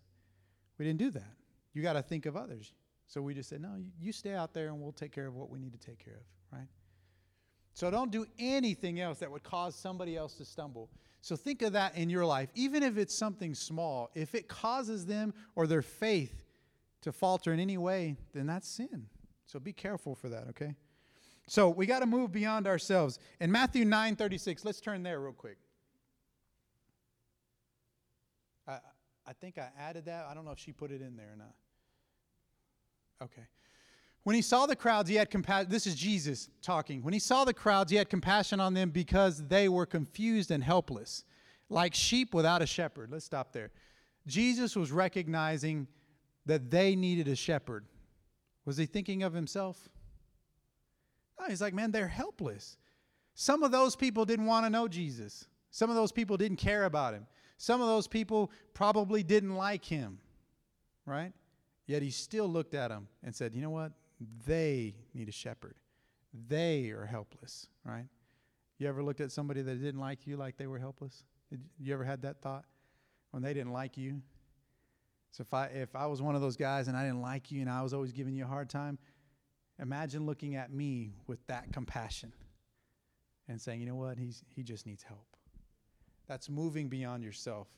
We 0.79 0.85
didn't 0.85 0.99
do 0.99 1.11
that. 1.11 1.35
You 1.73 1.83
got 1.83 1.95
to 1.95 2.03
think 2.03 2.27
of 2.27 2.37
others. 2.37 2.73
So 3.07 3.21
we 3.21 3.35
just 3.35 3.49
said, 3.49 3.61
no, 3.61 3.77
you, 4.01 4.13
stay 4.13 4.35
out 4.35 4.55
there 4.55 4.69
and 4.69 4.81
we'll 4.81 4.93
take 4.93 5.13
care 5.13 5.27
of 5.27 5.35
what 5.35 5.51
we 5.51 5.59
need 5.59 5.73
to 5.73 5.79
take 5.79 6.03
care 6.03 6.15
of, 6.15 6.59
right? 6.59 6.69
So 7.75 7.91
don't 7.91 8.11
do 8.11 8.27
anything 8.39 9.01
else 9.01 9.19
that 9.19 9.31
would 9.31 9.43
cause 9.43 9.75
somebody 9.75 10.17
else 10.17 10.35
to 10.35 10.45
stumble. 10.45 10.91
So 11.21 11.37
think 11.37 11.63
of 11.63 11.73
that 11.75 11.97
in 11.97 12.11
your 12.11 12.25
life, 12.25 12.51
even 12.55 12.83
if 12.83 12.99
it's 12.99 13.15
something 13.15 13.55
small. 13.55 14.11
If 14.15 14.35
it 14.35 14.49
causes 14.49 15.07
them 15.07 15.35
or 15.55 15.67
their 15.67 15.83
faith 15.83 16.45
to 17.03 17.13
falter 17.13 17.53
in 17.53 17.61
any 17.61 17.79
way, 17.79 18.17
then 18.33 18.47
that's 18.47 18.69
sin. 18.69 19.07
So 19.47 19.61
be 19.61 19.73
careful 19.73 20.15
for 20.15 20.29
that, 20.31 20.49
okay? 20.49 20.75
So 21.47 21.69
we 21.69 21.87
got 21.87 22.01
to 22.01 22.07
move 22.07 22.33
beyond 22.33 22.67
ourselves. 22.67 23.19
In 23.41 23.53
Matthew 23.53 23.85
9 23.85 24.17
36, 24.17 24.65
let's 24.65 24.81
turn 24.81 25.03
there 25.03 25.21
real 25.21 25.33
quick. 25.33 25.59
I, 29.27 29.33
think 29.33 29.59
I 29.59 29.69
added 29.79 30.07
that. 30.07 30.27
I 30.29 30.35
don't 30.35 30.45
know 30.45 30.51
if 30.51 30.59
she 30.59 30.73
put 30.73 30.91
it 30.91 31.01
in 31.01 31.17
there 31.17 31.33
or 31.33 31.37
not. 31.37 31.55
Okay. 33.23 33.47
When 34.25 34.37
he 34.37 34.43
saw 34.43 34.67
the 34.67 34.77
crowds, 34.77 35.09
he 35.09 35.17
had 35.17 35.31
compassion. 35.31 35.71
This 35.71 35.87
is 35.87 35.95
Jesus 35.95 36.49
talking. 36.61 37.03
When 37.03 37.13
he 37.13 37.19
saw 37.19 37.45
the 37.45 37.55
crowds, 37.55 37.91
he 37.91 37.97
had 37.97 38.09
compassion 38.09 38.61
on 38.61 38.75
them 38.75 38.91
because 38.91 39.47
they 39.49 39.69
were 39.69 39.87
confused 39.87 40.51
and 40.51 40.63
helpless, 40.63 41.25
like 41.69 41.95
sheep 41.95 42.33
without 42.33 42.63
a 42.63 42.67
shepherd. 42.67 43.11
Let's 43.11 43.25
stop 43.25 43.53
there. 43.53 43.71
Jesus 44.27 44.77
was 44.77 44.93
recognizing 44.93 45.89
that 46.47 46.71
they 46.71 46.95
needed 46.95 47.27
a 47.27 47.35
shepherd. 47.35 47.85
Was 48.65 48.77
he 48.77 48.87
thinking 48.87 49.25
of 49.25 49.33
himself? 49.33 49.89
No, 51.41 51.47
he's 51.49 51.61
like, 51.61 51.75
man, 51.75 51.91
they're 51.91 52.07
helpless. 52.07 52.77
Some 53.35 53.63
of 53.65 53.73
those 53.73 53.97
people 53.97 54.25
didn't 54.25 54.47
want 54.47 54.67
to 54.67 54.71
know 54.71 54.87
Jesus. 54.87 55.47
Some 55.71 55.91
of 55.91 55.97
those 55.97 56.13
people 56.13 56.37
didn't 56.37 56.59
care 56.59 56.85
about 56.85 57.15
him. 57.15 57.27
Some 57.63 57.81
of 57.81 57.87
those 57.87 58.09
people 58.09 58.51
probably 58.75 59.23
didn't 59.23 59.55
like 59.55 59.85
him, 59.85 60.19
right? 61.07 61.33
Yet 61.87 62.03
he 62.03 62.11
still 62.11 62.49
looked 62.49 62.75
at 62.75 62.89
them 62.89 63.07
and 63.23 63.33
said, 63.33 63.55
you 63.55 63.63
know 63.63 63.71
what? 63.71 63.93
They 64.45 64.97
need 65.15 65.29
a 65.29 65.33
shepherd. 65.33 65.77
They 66.49 66.91
are 66.91 67.07
helpless, 67.07 67.69
right? 67.85 68.07
You 68.79 68.89
ever 68.89 69.01
looked 69.01 69.21
at 69.21 69.31
somebody 69.31 69.63
that 69.63 69.81
didn't 69.81 70.01
like 70.01 70.27
you 70.27 70.37
like 70.37 70.57
they 70.57 70.67
were 70.67 70.81
helpless? 70.81 71.23
You 71.79 71.95
ever 71.95 72.03
had 72.03 72.23
that 72.23 72.43
thought 72.43 72.65
when 73.31 73.45
they 73.45 73.55
didn't 73.55 73.73
like 73.73 73.97
you? 73.97 74.23
So 75.31 75.43
if 75.43 75.55
I 75.55 75.67
if 75.67 75.95
I 75.95 76.07
was 76.07 76.21
one 76.21 76.35
of 76.35 76.41
those 76.41 76.57
guys 76.57 76.89
and 76.89 76.97
I 76.97 77.05
didn't 77.05 77.23
like 77.23 77.53
you 77.53 77.61
and 77.61 77.71
I 77.71 77.85
was 77.85 77.95
always 77.95 78.11
giving 78.11 78.35
you 78.35 78.43
a 78.43 78.49
hard 78.49 78.71
time, 78.71 78.99
imagine 79.79 80.27
looking 80.27 80.57
at 80.57 80.73
me 80.73 81.13
with 81.29 81.47
that 81.47 81.73
compassion 81.73 82.33
and 83.47 83.61
saying, 83.61 83.79
"You 83.79 83.87
know 83.87 83.95
what? 83.95 84.19
He's 84.19 84.43
he 84.49 84.65
just 84.65 84.85
needs 84.85 85.05
help." 85.05 85.32
That's 86.29 86.49
moving 86.49 86.89
beyond 86.89 87.25
yourself. 87.25 87.69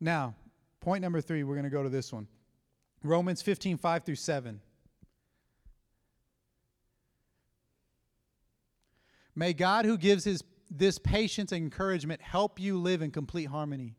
Now, 0.00 0.34
point 0.80 1.02
number 1.02 1.20
3, 1.20 1.42
we're 1.44 1.54
going 1.54 1.64
to 1.64 1.70
go 1.70 1.82
to 1.82 1.88
this 1.88 2.12
one. 2.12 2.26
Romans 3.02 3.42
15, 3.42 3.76
5 3.76 4.04
through 4.04 4.16
7. 4.16 4.60
May 9.34 9.52
God, 9.52 9.84
who 9.84 9.96
gives 9.96 10.24
his, 10.24 10.42
this 10.68 10.98
patience 10.98 11.52
and 11.52 11.62
encouragement, 11.62 12.20
help 12.20 12.58
you 12.58 12.76
live 12.76 13.02
in 13.02 13.12
complete 13.12 13.46
harmony 13.46 13.94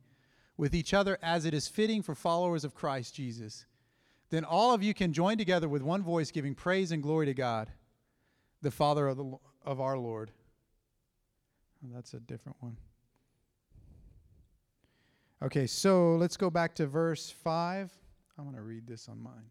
with 0.57 0.75
each 0.75 0.93
other 0.93 1.17
as 1.23 1.45
it 1.45 1.53
is 1.53 1.69
fitting 1.69 2.01
for 2.01 2.13
followers 2.13 2.65
of 2.65 2.75
Christ 2.75 3.15
Jesus. 3.15 3.65
Then 4.29 4.43
all 4.43 4.73
of 4.73 4.83
you 4.83 4.93
can 4.93 5.13
join 5.13 5.37
together 5.37 5.69
with 5.69 5.81
one 5.81 6.03
voice, 6.03 6.31
giving 6.31 6.55
praise 6.55 6.91
and 6.91 7.01
glory 7.01 7.25
to 7.27 7.33
God, 7.33 7.71
the 8.61 8.69
Father 8.69 9.07
of, 9.07 9.17
the, 9.17 9.37
of 9.63 9.79
our 9.79 9.97
Lord. 9.97 10.31
That's 11.81 12.13
a 12.13 12.19
different 12.19 12.57
one. 12.61 12.77
Okay, 15.41 15.67
so 15.67 16.15
let's 16.15 16.35
go 16.35 16.49
back 16.49 16.75
to 16.75 16.87
verse 16.87 17.29
5. 17.29 17.91
I'm 18.37 18.43
going 18.43 18.55
to 18.55 18.61
read 18.61 18.85
this 18.85 19.07
on 19.07 19.21
mine. 19.21 19.49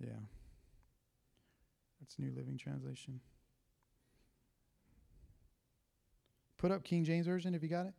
Yeah. 0.00 0.08
That's 2.00 2.18
New 2.18 2.32
Living 2.34 2.56
Translation. 2.56 3.20
Put 6.58 6.70
up 6.70 6.82
King 6.82 7.04
James 7.04 7.26
Version 7.26 7.54
if 7.54 7.62
you 7.62 7.68
got 7.68 7.86
it. 7.86 7.94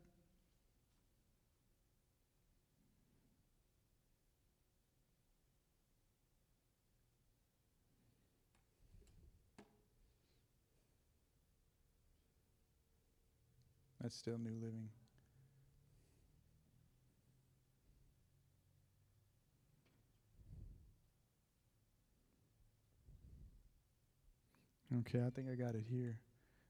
That's 14.06 14.15
still 14.15 14.38
New 14.38 14.54
Living. 14.62 14.88
Okay, 25.00 25.26
I 25.26 25.32
think 25.32 25.48
I 25.52 25.56
got 25.56 25.74
it 25.74 25.86
here. 25.89 26.20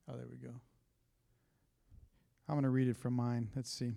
Oh, 0.08 0.16
there 0.16 0.28
we 0.32 0.38
go. 0.38 0.54
I'm 2.48 2.56
going 2.56 2.64
to 2.64 2.70
read 2.70 2.88
it 2.88 2.96
from 2.96 3.12
mine. 3.16 3.50
Let's 3.54 3.70
see. 3.70 3.92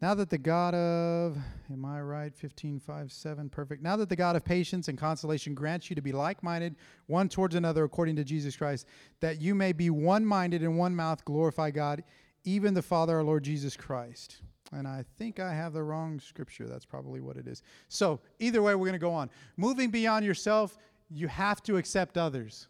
Now 0.00 0.14
that 0.14 0.30
the 0.30 0.38
God 0.38 0.74
of, 0.74 1.36
am 1.70 1.84
I 1.84 2.00
right? 2.00 2.34
15, 2.34 2.80
5, 2.80 3.12
7, 3.12 3.50
perfect. 3.50 3.82
Now 3.82 3.96
that 3.96 4.08
the 4.08 4.16
God 4.16 4.34
of 4.34 4.46
patience 4.46 4.88
and 4.88 4.96
consolation 4.96 5.52
grants 5.52 5.90
you 5.90 5.96
to 5.96 6.00
be 6.00 6.12
like 6.12 6.42
minded 6.42 6.76
one 7.06 7.28
towards 7.28 7.54
another 7.54 7.84
according 7.84 8.16
to 8.16 8.24
Jesus 8.24 8.56
Christ, 8.56 8.86
that 9.20 9.42
you 9.42 9.54
may 9.54 9.74
be 9.74 9.90
one 9.90 10.24
minded 10.24 10.62
in 10.62 10.76
one 10.76 10.96
mouth, 10.96 11.22
glorify 11.26 11.70
God, 11.70 12.02
even 12.44 12.74
the 12.74 12.82
Father, 12.82 13.16
our 13.16 13.22
Lord 13.22 13.44
Jesus 13.44 13.76
Christ. 13.76 14.42
And 14.72 14.86
I 14.86 15.04
think 15.18 15.40
I 15.40 15.52
have 15.52 15.72
the 15.72 15.82
wrong 15.82 16.20
scripture. 16.20 16.66
That's 16.66 16.84
probably 16.84 17.20
what 17.20 17.36
it 17.36 17.48
is. 17.48 17.62
So, 17.88 18.20
either 18.38 18.62
way, 18.62 18.74
we're 18.74 18.86
going 18.86 18.92
to 18.92 18.98
go 18.98 19.12
on. 19.12 19.30
Moving 19.56 19.90
beyond 19.90 20.24
yourself, 20.24 20.78
you 21.10 21.26
have 21.26 21.62
to 21.64 21.76
accept 21.76 22.16
others 22.16 22.68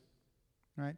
right? 0.81 0.97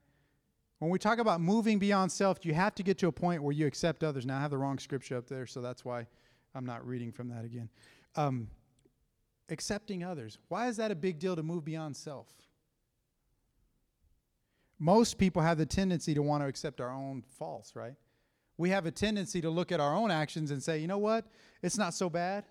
When 0.79 0.91
we 0.91 0.99
talk 0.99 1.19
about 1.19 1.41
moving 1.41 1.79
beyond 1.79 2.11
self, 2.11 2.45
you 2.45 2.55
have 2.55 2.75
to 2.77 2.83
get 2.83 2.99
to 2.99 3.09
a 3.09 3.13
point 3.13 3.43
where 3.43 3.53
you 3.53 3.67
accept 3.67 4.03
others. 4.03 4.27
Now, 4.27 4.39
I 4.39 4.41
have 4.41 4.51
the 4.51 4.59
wrong 4.59 4.79
scripture 4.79 5.17
up 5.17 5.29
there, 5.29 5.47
so 5.47 5.61
that's 5.61 5.85
why 5.85 6.07
I'm 6.55 6.67
not 6.67 6.87
reading 6.87 7.13
from 7.13 7.29
that 7.29 7.45
again. 7.45 7.69
Um, 8.17 8.49
accepting 9.49 10.03
others. 10.03 10.39
Why 10.49 10.69
is 10.69 10.77
that 10.79 10.91
a 10.91 10.95
big 10.95 11.19
deal 11.19 11.37
to 11.37 11.43
move 11.43 11.65
beyond 11.65 11.97
self? 11.97 12.29
Most 14.79 15.19
people 15.19 15.43
have 15.43 15.59
the 15.59 15.67
tendency 15.67 16.15
to 16.15 16.23
want 16.23 16.43
to 16.43 16.49
accept 16.49 16.81
our 16.81 16.91
own 16.91 17.23
faults, 17.39 17.77
right? 17.77 17.95
We 18.59 18.71
have 18.71 18.87
a 18.87 18.91
tendency 18.91 19.41
to 19.41 19.51
look 19.51 19.73
at 19.73 19.81
our 19.81 19.95
own 19.95 20.11
actions 20.11 20.51
and 20.51 20.63
say, 20.63 20.79
you 20.79 20.87
know 20.87 20.99
what? 20.99 21.27
It's 21.63 21.79
not 21.79 21.95
so 21.95 22.11
bad. 22.11 22.45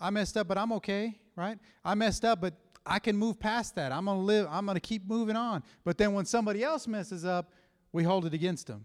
I 0.00 0.10
messed 0.10 0.36
up, 0.36 0.48
but 0.48 0.58
I'm 0.58 0.72
okay, 0.72 1.18
right? 1.36 1.58
I 1.84 1.94
messed 1.94 2.24
up, 2.24 2.40
but 2.40 2.54
I 2.84 2.98
can 2.98 3.16
move 3.16 3.38
past 3.38 3.76
that. 3.76 3.92
I'm 3.92 4.06
going 4.06 4.18
to 4.18 4.24
live, 4.24 4.48
I'm 4.50 4.64
going 4.64 4.74
to 4.74 4.80
keep 4.80 5.06
moving 5.06 5.36
on. 5.36 5.62
But 5.84 5.98
then 5.98 6.12
when 6.12 6.24
somebody 6.24 6.64
else 6.64 6.88
messes 6.88 7.24
up, 7.24 7.52
we 7.92 8.02
hold 8.02 8.26
it 8.26 8.34
against 8.34 8.66
them. 8.66 8.84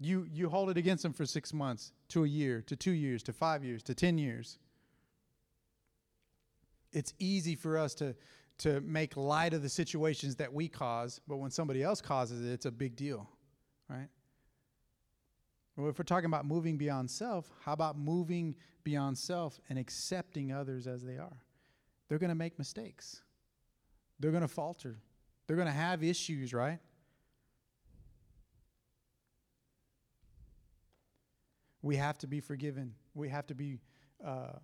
You, 0.00 0.28
you 0.32 0.48
hold 0.48 0.70
it 0.70 0.76
against 0.76 1.02
them 1.02 1.12
for 1.12 1.26
six 1.26 1.52
months, 1.52 1.92
to 2.10 2.24
a 2.24 2.28
year, 2.28 2.62
to 2.66 2.76
two 2.76 2.92
years, 2.92 3.22
to 3.24 3.32
five 3.32 3.64
years, 3.64 3.82
to 3.84 3.94
10 3.94 4.16
years. 4.16 4.58
It's 6.92 7.14
easy 7.18 7.56
for 7.56 7.76
us 7.76 7.94
to, 7.94 8.14
to 8.58 8.80
make 8.82 9.16
light 9.16 9.54
of 9.54 9.62
the 9.62 9.68
situations 9.68 10.36
that 10.36 10.52
we 10.52 10.68
cause, 10.68 11.20
but 11.26 11.38
when 11.38 11.50
somebody 11.50 11.82
else 11.82 12.00
causes 12.00 12.46
it, 12.46 12.52
it's 12.52 12.66
a 12.66 12.70
big 12.70 12.94
deal, 12.94 13.28
right? 13.90 14.08
Well, 15.78 15.88
if 15.88 15.98
we're 15.98 16.04
talking 16.04 16.26
about 16.26 16.44
moving 16.44 16.76
beyond 16.76 17.10
self, 17.10 17.50
how 17.64 17.72
about 17.72 17.96
moving 17.96 18.56
beyond 18.84 19.16
self 19.16 19.58
and 19.70 19.78
accepting 19.78 20.52
others 20.52 20.86
as 20.86 21.02
they 21.02 21.16
are? 21.16 21.38
they're 22.08 22.18
going 22.18 22.30
to 22.30 22.34
make 22.34 22.58
mistakes. 22.58 23.22
They're 24.18 24.30
going 24.30 24.42
to 24.42 24.48
falter. 24.48 24.96
They're 25.46 25.56
going 25.56 25.68
to 25.68 25.72
have 25.72 26.02
issues, 26.02 26.52
right? 26.52 26.78
We 31.82 31.96
have 31.96 32.18
to 32.18 32.26
be 32.26 32.40
forgiven. 32.40 32.94
We 33.14 33.28
have 33.28 33.46
to 33.46 33.54
be 33.54 33.78
uh, 34.24 34.58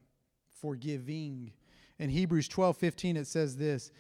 forgiving. 0.61 1.53
In 1.99 2.11
Hebrews 2.11 2.49
12 2.49 2.77
15, 2.77 3.17
it 3.17 3.27
says 3.27 3.57
this 3.57 3.93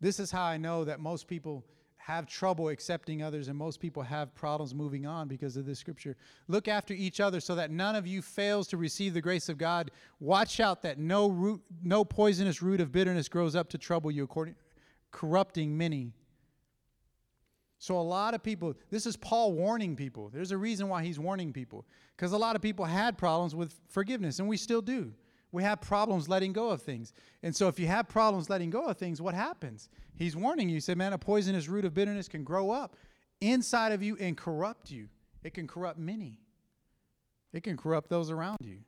This 0.00 0.18
is 0.18 0.30
how 0.30 0.44
I 0.44 0.56
know 0.56 0.84
that 0.84 0.98
most 0.98 1.28
people 1.28 1.64
have 2.08 2.26
trouble 2.26 2.70
accepting 2.70 3.22
others, 3.22 3.48
and 3.48 3.58
most 3.58 3.80
people 3.80 4.02
have 4.02 4.34
problems 4.34 4.74
moving 4.74 5.04
on 5.04 5.28
because 5.28 5.58
of 5.58 5.66
this 5.66 5.78
scripture. 5.78 6.16
Look 6.48 6.66
after 6.66 6.94
each 6.94 7.20
other 7.20 7.38
so 7.38 7.54
that 7.56 7.70
none 7.70 7.94
of 7.94 8.06
you 8.06 8.22
fails 8.22 8.66
to 8.68 8.78
receive 8.78 9.12
the 9.12 9.20
grace 9.20 9.50
of 9.50 9.58
God. 9.58 9.90
Watch 10.18 10.58
out 10.58 10.80
that 10.82 10.98
no 10.98 11.28
root, 11.28 11.60
no 11.82 12.06
poisonous 12.06 12.62
root 12.62 12.80
of 12.80 12.92
bitterness 12.92 13.28
grows 13.28 13.54
up 13.54 13.68
to 13.68 13.78
trouble 13.78 14.10
you, 14.10 14.24
according, 14.24 14.54
corrupting 15.10 15.76
many. 15.76 16.14
So, 17.78 17.98
a 17.98 18.00
lot 18.00 18.32
of 18.32 18.42
people, 18.42 18.74
this 18.90 19.04
is 19.04 19.18
Paul 19.18 19.52
warning 19.52 19.94
people. 19.94 20.30
There's 20.32 20.50
a 20.50 20.56
reason 20.56 20.88
why 20.88 21.04
he's 21.04 21.18
warning 21.18 21.52
people. 21.52 21.84
Because 22.16 22.32
a 22.32 22.38
lot 22.38 22.56
of 22.56 22.62
people 22.62 22.86
had 22.86 23.18
problems 23.18 23.54
with 23.54 23.74
forgiveness, 23.90 24.38
and 24.38 24.48
we 24.48 24.56
still 24.56 24.80
do. 24.80 25.12
We 25.50 25.62
have 25.62 25.80
problems 25.80 26.28
letting 26.28 26.52
go 26.52 26.70
of 26.70 26.82
things. 26.82 27.12
And 27.42 27.56
so, 27.56 27.68
if 27.68 27.78
you 27.78 27.86
have 27.86 28.08
problems 28.08 28.50
letting 28.50 28.70
go 28.70 28.84
of 28.84 28.98
things, 28.98 29.20
what 29.22 29.34
happens? 29.34 29.88
He's 30.14 30.36
warning 30.36 30.68
you. 30.68 30.74
He 30.74 30.80
said, 30.80 30.98
Man, 30.98 31.12
a 31.12 31.18
poisonous 31.18 31.68
root 31.68 31.84
of 31.84 31.94
bitterness 31.94 32.28
can 32.28 32.44
grow 32.44 32.70
up 32.70 32.96
inside 33.40 33.92
of 33.92 34.02
you 34.02 34.16
and 34.20 34.36
corrupt 34.36 34.90
you. 34.90 35.08
It 35.42 35.54
can 35.54 35.66
corrupt 35.66 35.98
many, 35.98 36.38
it 37.52 37.62
can 37.62 37.76
corrupt 37.76 38.10
those 38.10 38.30
around 38.30 38.58
you. 38.62 38.78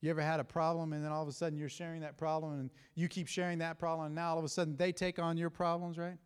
You 0.00 0.08
ever 0.08 0.22
had 0.22 0.40
a 0.40 0.44
problem 0.44 0.94
and 0.94 1.04
then 1.04 1.12
all 1.12 1.22
of 1.22 1.28
a 1.28 1.32
sudden 1.32 1.58
you're 1.58 1.68
sharing 1.68 2.00
that 2.00 2.16
problem 2.16 2.58
and 2.58 2.70
you 2.94 3.06
keep 3.06 3.28
sharing 3.28 3.58
that 3.58 3.78
problem 3.78 4.06
and 4.06 4.14
now 4.14 4.30
all 4.30 4.38
of 4.38 4.44
a 4.44 4.48
sudden 4.48 4.76
they 4.76 4.92
take 4.92 5.18
on 5.18 5.36
your 5.36 5.50
problems, 5.50 5.98
right? 5.98 6.16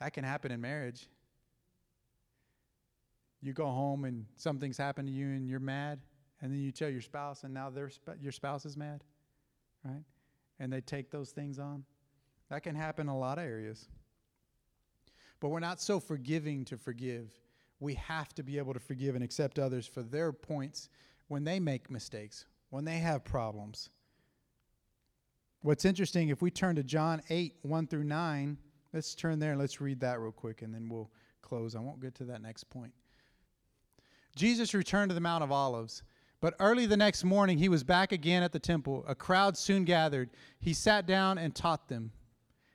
That 0.00 0.14
can 0.14 0.24
happen 0.24 0.50
in 0.50 0.60
marriage. 0.62 1.06
You 3.42 3.52
go 3.52 3.66
home 3.66 4.04
and 4.04 4.24
something's 4.36 4.78
happened 4.78 5.08
to 5.08 5.12
you 5.14 5.26
and 5.26 5.46
you're 5.48 5.60
mad, 5.60 6.00
and 6.42 6.52
then 6.52 6.60
you 6.60 6.72
tell 6.72 6.90
your 6.90 7.00
spouse, 7.00 7.44
and 7.44 7.54
now 7.54 7.70
their 7.70 7.88
sp- 7.88 8.20
your 8.20 8.32
spouse 8.32 8.66
is 8.66 8.76
mad, 8.76 9.04
right? 9.84 10.02
And 10.58 10.72
they 10.72 10.80
take 10.80 11.10
those 11.10 11.30
things 11.30 11.58
on. 11.58 11.84
That 12.50 12.64
can 12.64 12.74
happen 12.74 13.06
in 13.06 13.14
a 13.14 13.18
lot 13.18 13.38
of 13.38 13.44
areas. 13.44 13.88
But 15.40 15.48
we're 15.48 15.60
not 15.60 15.80
so 15.80 15.98
forgiving 15.98 16.64
to 16.66 16.76
forgive. 16.76 17.32
We 17.80 17.94
have 17.94 18.34
to 18.34 18.42
be 18.42 18.58
able 18.58 18.74
to 18.74 18.80
forgive 18.80 19.14
and 19.14 19.24
accept 19.24 19.58
others 19.58 19.86
for 19.86 20.02
their 20.02 20.32
points 20.32 20.88
when 21.28 21.44
they 21.44 21.58
make 21.58 21.90
mistakes, 21.90 22.44
when 22.70 22.84
they 22.84 22.98
have 22.98 23.24
problems. 23.24 23.90
What's 25.62 25.84
interesting, 25.84 26.28
if 26.28 26.42
we 26.42 26.50
turn 26.50 26.76
to 26.76 26.82
John 26.82 27.22
8, 27.30 27.54
1 27.62 27.86
through 27.86 28.04
9, 28.04 28.58
let's 28.92 29.14
turn 29.14 29.38
there 29.38 29.52
and 29.52 29.60
let's 29.60 29.80
read 29.80 30.00
that 30.00 30.20
real 30.20 30.32
quick 30.32 30.62
and 30.62 30.74
then 30.74 30.88
we'll 30.88 31.10
close. 31.40 31.74
I 31.74 31.80
won't 31.80 32.00
get 32.00 32.14
to 32.16 32.24
that 32.24 32.42
next 32.42 32.64
point. 32.64 32.92
Jesus 34.34 34.74
returned 34.74 35.10
to 35.10 35.14
the 35.14 35.20
Mount 35.20 35.44
of 35.44 35.52
Olives. 35.52 36.02
But 36.42 36.56
early 36.58 36.86
the 36.86 36.96
next 36.96 37.22
morning, 37.22 37.56
he 37.56 37.68
was 37.68 37.84
back 37.84 38.10
again 38.10 38.42
at 38.42 38.50
the 38.50 38.58
temple. 38.58 39.04
A 39.06 39.14
crowd 39.14 39.56
soon 39.56 39.84
gathered. 39.84 40.28
He 40.58 40.74
sat 40.74 41.06
down 41.06 41.38
and 41.38 41.54
taught 41.54 41.88
them. 41.88 42.10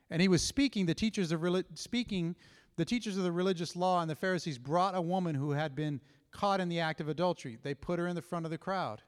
And 0.08 0.22
he 0.22 0.26
was 0.26 0.42
speaking. 0.42 0.86
The 0.86 0.94
teachers 0.94 1.32
of 1.32 1.44
speaking. 1.74 2.34
The 2.76 2.86
teachers 2.86 3.18
of 3.18 3.24
the 3.24 3.30
religious 3.30 3.76
law 3.76 4.00
and 4.00 4.10
the 4.10 4.16
Pharisees 4.16 4.56
brought 4.56 4.96
a 4.96 5.02
woman 5.02 5.34
who 5.34 5.50
had 5.50 5.74
been 5.74 6.00
caught 6.30 6.60
in 6.60 6.70
the 6.70 6.80
act 6.80 7.02
of 7.02 7.10
adultery. 7.10 7.58
They 7.62 7.74
put 7.74 7.98
her 7.98 8.06
in 8.06 8.14
the 8.16 8.22
front 8.22 8.46
of 8.46 8.50
the 8.50 8.56
crowd. 8.56 9.02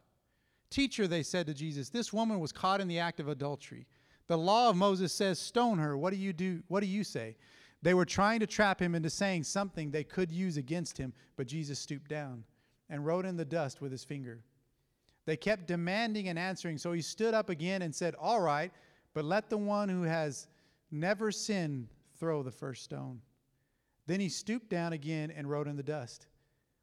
Teacher, 0.68 1.08
they 1.08 1.22
said 1.22 1.46
to 1.46 1.54
Jesus, 1.54 1.88
this 1.88 2.12
woman 2.12 2.38
was 2.38 2.52
caught 2.52 2.82
in 2.82 2.88
the 2.88 2.98
act 2.98 3.18
of 3.18 3.28
adultery. 3.28 3.86
The 4.26 4.36
law 4.36 4.68
of 4.68 4.76
Moses 4.76 5.10
says, 5.10 5.38
stone 5.38 5.78
her. 5.78 5.96
What 5.96 6.12
do 6.12 6.18
you 6.18 6.34
do? 6.34 6.62
What 6.68 6.80
do 6.80 6.86
you 6.86 7.02
say? 7.02 7.38
They 7.80 7.94
were 7.94 8.04
trying 8.04 8.40
to 8.40 8.46
trap 8.46 8.78
him 8.78 8.94
into 8.94 9.08
saying 9.08 9.44
something 9.44 9.90
they 9.90 10.04
could 10.04 10.30
use 10.30 10.58
against 10.58 10.98
him, 10.98 11.14
but 11.36 11.46
Jesus 11.46 11.78
stooped 11.78 12.10
down 12.10 12.44
and 12.90 13.06
wrote 13.06 13.24
in 13.24 13.38
the 13.38 13.44
dust 13.44 13.80
with 13.80 13.90
his 13.90 14.04
finger. 14.04 14.42
They 15.26 15.36
kept 15.36 15.66
demanding 15.66 16.28
and 16.28 16.38
answering, 16.38 16.78
so 16.78 16.92
he 16.92 17.02
stood 17.02 17.34
up 17.34 17.50
again 17.50 17.82
and 17.82 17.94
said, 17.94 18.14
All 18.14 18.40
right, 18.40 18.72
but 19.14 19.24
let 19.24 19.50
the 19.50 19.58
one 19.58 19.88
who 19.88 20.02
has 20.02 20.48
never 20.90 21.30
sinned 21.30 21.88
throw 22.18 22.42
the 22.42 22.50
first 22.50 22.84
stone. 22.84 23.20
Then 24.06 24.20
he 24.20 24.28
stooped 24.28 24.68
down 24.68 24.92
again 24.92 25.30
and 25.30 25.48
wrote 25.48 25.68
in 25.68 25.76
the 25.76 25.82
dust. 25.82 26.26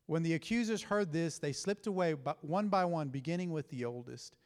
When 0.05 0.23
the 0.23 0.35
accusers 0.35 0.81
heard 0.81 1.11
this, 1.11 1.37
they 1.39 1.51
slipped 1.51 1.87
away 1.87 2.13
one 2.41 2.69
by 2.69 2.85
one, 2.85 3.09
beginning 3.09 3.51
with 3.51 3.69
the 3.69 3.83
oldest, 3.83 4.37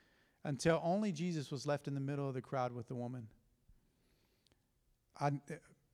until 0.44 0.82
only 0.84 1.12
Jesus 1.12 1.52
was 1.52 1.68
left 1.68 1.88
in 1.88 1.94
the 1.94 2.00
middle 2.00 2.28
of 2.28 2.34
the 2.34 2.42
crowd 2.42 2.74
with 2.74 2.88
the 2.88 2.96
woman. 2.96 3.28
I, 5.20 5.32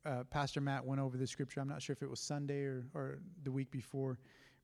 uh, 0.06 0.24
Pastor 0.30 0.62
Matt 0.62 0.86
went 0.86 1.02
over 1.02 1.18
the 1.18 1.28
scripture. 1.28 1.60
I'm 1.60 1.68
not 1.68 1.82
sure 1.82 1.94
if 1.94 2.02
it 2.02 2.10
was 2.10 2.22
Sunday 2.22 2.62
or, 2.62 2.86
or 2.94 3.20
the 3.44 3.52
week 3.52 3.70
before, 3.72 4.18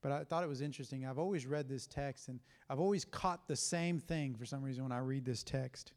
but 0.04 0.12
I 0.12 0.26
thought 0.26 0.44
it 0.44 0.50
was 0.50 0.62
interesting. 0.62 1.06
I've 1.06 1.18
always 1.18 1.48
read 1.48 1.70
this 1.70 1.88
text 1.88 2.28
and 2.28 2.42
I've 2.70 2.80
always 2.80 3.06
caught 3.06 3.48
the 3.48 3.56
same 3.56 4.00
thing 4.00 4.36
for 4.36 4.46
some 4.46 4.62
reason 4.62 4.84
when 4.84 4.92
I 4.92 5.00
read 5.00 5.24
this 5.24 5.44
text. 5.44 5.94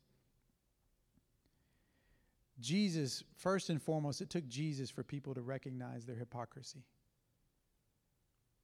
Jesus, 2.61 3.25
first 3.37 3.69
and 3.69 3.83
foremost, 3.83 4.23
it 4.23 4.31
took 4.31 4.47
Jesus 4.49 4.91
for 4.91 5.03
people 5.03 5.35
to 5.35 5.43
recognize 5.43 6.07
their 6.07 6.17
hypocrisy. 6.17 6.85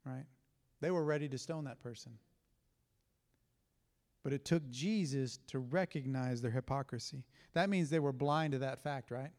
Right? 0.07 0.25
They 0.81 0.93
were 0.93 1.05
ready 1.05 1.29
to 1.29 1.37
stone 1.37 1.65
that 1.65 1.81
person. 1.81 2.13
But 4.23 4.33
it 4.33 4.45
took 4.45 4.69
Jesus 4.71 5.41
to 5.49 5.59
recognize 5.59 6.41
their 6.41 6.53
hypocrisy. 6.53 7.25
That 7.55 7.69
means 7.69 7.91
they 7.91 7.99
were 7.99 8.13
blind 8.13 8.53
to 8.53 8.59
that 8.61 8.81
fact, 8.81 9.11
right? 9.11 9.33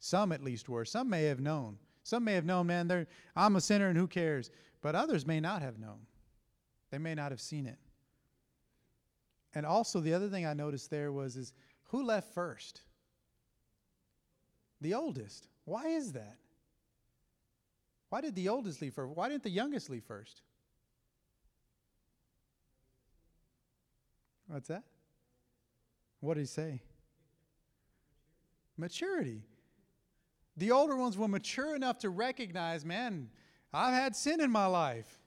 Some 0.00 0.32
at 0.32 0.42
least 0.42 0.68
were. 0.68 0.84
Some 0.84 1.08
may 1.08 1.24
have 1.24 1.40
known. 1.40 1.78
Some 2.02 2.24
may 2.24 2.34
have 2.34 2.44
known, 2.44 2.66
man, 2.66 2.88
they're, 2.88 3.06
I'm 3.36 3.56
a 3.56 3.60
sinner 3.60 3.88
and 3.88 3.96
who 3.96 4.08
cares? 4.08 4.50
But 4.84 4.94
others 4.94 5.26
may 5.26 5.40
not 5.40 5.62
have 5.62 5.78
known. 5.78 6.00
They 6.90 6.98
may 6.98 7.14
not 7.14 7.32
have 7.32 7.40
seen 7.40 7.66
it. 7.66 7.78
And 9.54 9.64
also 9.64 9.98
the 9.98 10.12
other 10.12 10.28
thing 10.28 10.44
I 10.44 10.52
noticed 10.52 10.90
there 10.90 11.10
was 11.10 11.36
is 11.36 11.54
who 11.84 12.04
left 12.04 12.34
first? 12.34 12.82
The 14.82 14.92
oldest. 14.92 15.48
Why 15.64 15.86
is 15.86 16.12
that? 16.12 16.36
Why 18.10 18.20
did 18.20 18.34
the 18.34 18.50
oldest 18.50 18.82
leave 18.82 18.92
first? 18.92 19.16
Why 19.16 19.30
didn't 19.30 19.44
the 19.44 19.48
youngest 19.48 19.88
leave 19.88 20.04
first? 20.04 20.42
What's 24.48 24.68
that? 24.68 24.84
What 26.20 26.34
did 26.34 26.40
he 26.40 26.46
say? 26.46 26.82
Maturity. 28.76 29.44
The 30.58 30.72
older 30.72 30.94
ones 30.94 31.16
were 31.16 31.26
mature 31.26 31.74
enough 31.74 32.00
to 32.00 32.10
recognize, 32.10 32.84
man, 32.84 33.30
I've 33.74 33.94
had 33.94 34.14
sin 34.16 34.40
in 34.40 34.50
my 34.50 34.66
life. 34.66 35.18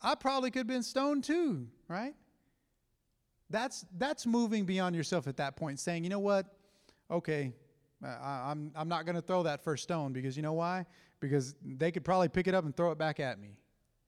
I 0.00 0.14
probably 0.14 0.50
could 0.50 0.60
have 0.60 0.66
been 0.66 0.82
stoned 0.82 1.24
too, 1.24 1.66
right? 1.88 2.14
That's 3.50 3.84
that's 3.96 4.26
moving 4.26 4.64
beyond 4.64 4.94
yourself 4.94 5.26
at 5.26 5.36
that 5.38 5.56
point, 5.56 5.80
saying, 5.80 6.04
you 6.04 6.10
know 6.10 6.20
what? 6.20 6.46
Okay, 7.10 7.52
I, 8.04 8.50
I'm 8.50 8.72
I'm 8.74 8.88
not 8.88 9.06
going 9.06 9.16
to 9.16 9.22
throw 9.22 9.42
that 9.44 9.62
first 9.62 9.82
stone 9.82 10.12
because 10.12 10.36
you 10.36 10.42
know 10.42 10.52
why? 10.52 10.86
Because 11.20 11.54
they 11.64 11.90
could 11.90 12.04
probably 12.04 12.28
pick 12.28 12.46
it 12.46 12.54
up 12.54 12.64
and 12.64 12.76
throw 12.76 12.90
it 12.90 12.98
back 12.98 13.20
at 13.20 13.40
me, 13.40 13.56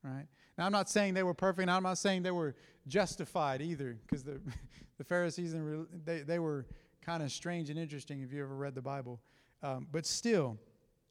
right? 0.02 0.26
Now 0.56 0.66
I'm 0.66 0.72
not 0.72 0.88
saying 0.88 1.14
they 1.14 1.22
were 1.22 1.34
perfect. 1.34 1.68
I'm 1.68 1.82
not 1.82 1.98
saying 1.98 2.22
they 2.22 2.30
were 2.30 2.54
justified 2.86 3.62
either, 3.62 3.98
because 4.06 4.22
the 4.22 4.40
the 4.98 5.04
Pharisees 5.04 5.54
and 5.54 5.86
they 6.04 6.20
they 6.20 6.38
were 6.38 6.66
kind 7.00 7.22
of 7.22 7.32
strange 7.32 7.70
and 7.70 7.78
interesting 7.78 8.22
if 8.22 8.32
you 8.32 8.42
ever 8.42 8.54
read 8.54 8.74
the 8.74 8.82
Bible. 8.82 9.20
Um, 9.62 9.86
but 9.90 10.06
still, 10.06 10.58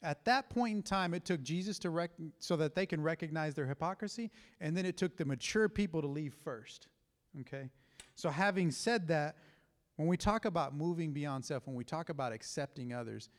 at 0.03 0.23
that 0.25 0.49
point 0.49 0.75
in 0.75 0.83
time, 0.83 1.13
it 1.13 1.25
took 1.25 1.41
Jesus 1.41 1.79
to 1.79 1.89
rec- 1.89 2.11
so 2.39 2.55
that 2.57 2.75
they 2.75 2.85
can 2.85 3.01
recognize 3.01 3.55
their 3.55 3.65
hypocrisy, 3.65 4.31
and 4.61 4.77
then 4.77 4.85
it 4.85 4.97
took 4.97 5.17
the 5.17 5.25
mature 5.25 5.67
people 5.67 6.01
to 6.01 6.07
leave 6.07 6.35
first. 6.43 6.87
Okay? 7.41 7.69
So, 8.15 8.29
having 8.29 8.71
said 8.71 9.07
that, 9.07 9.37
when 9.95 10.07
we 10.07 10.17
talk 10.17 10.45
about 10.45 10.75
moving 10.75 11.13
beyond 11.13 11.43
self, 11.43 11.65
when 11.65 11.75
we 11.75 11.83
talk 11.83 12.09
about 12.09 12.31
accepting 12.31 12.93
others, 12.93 13.29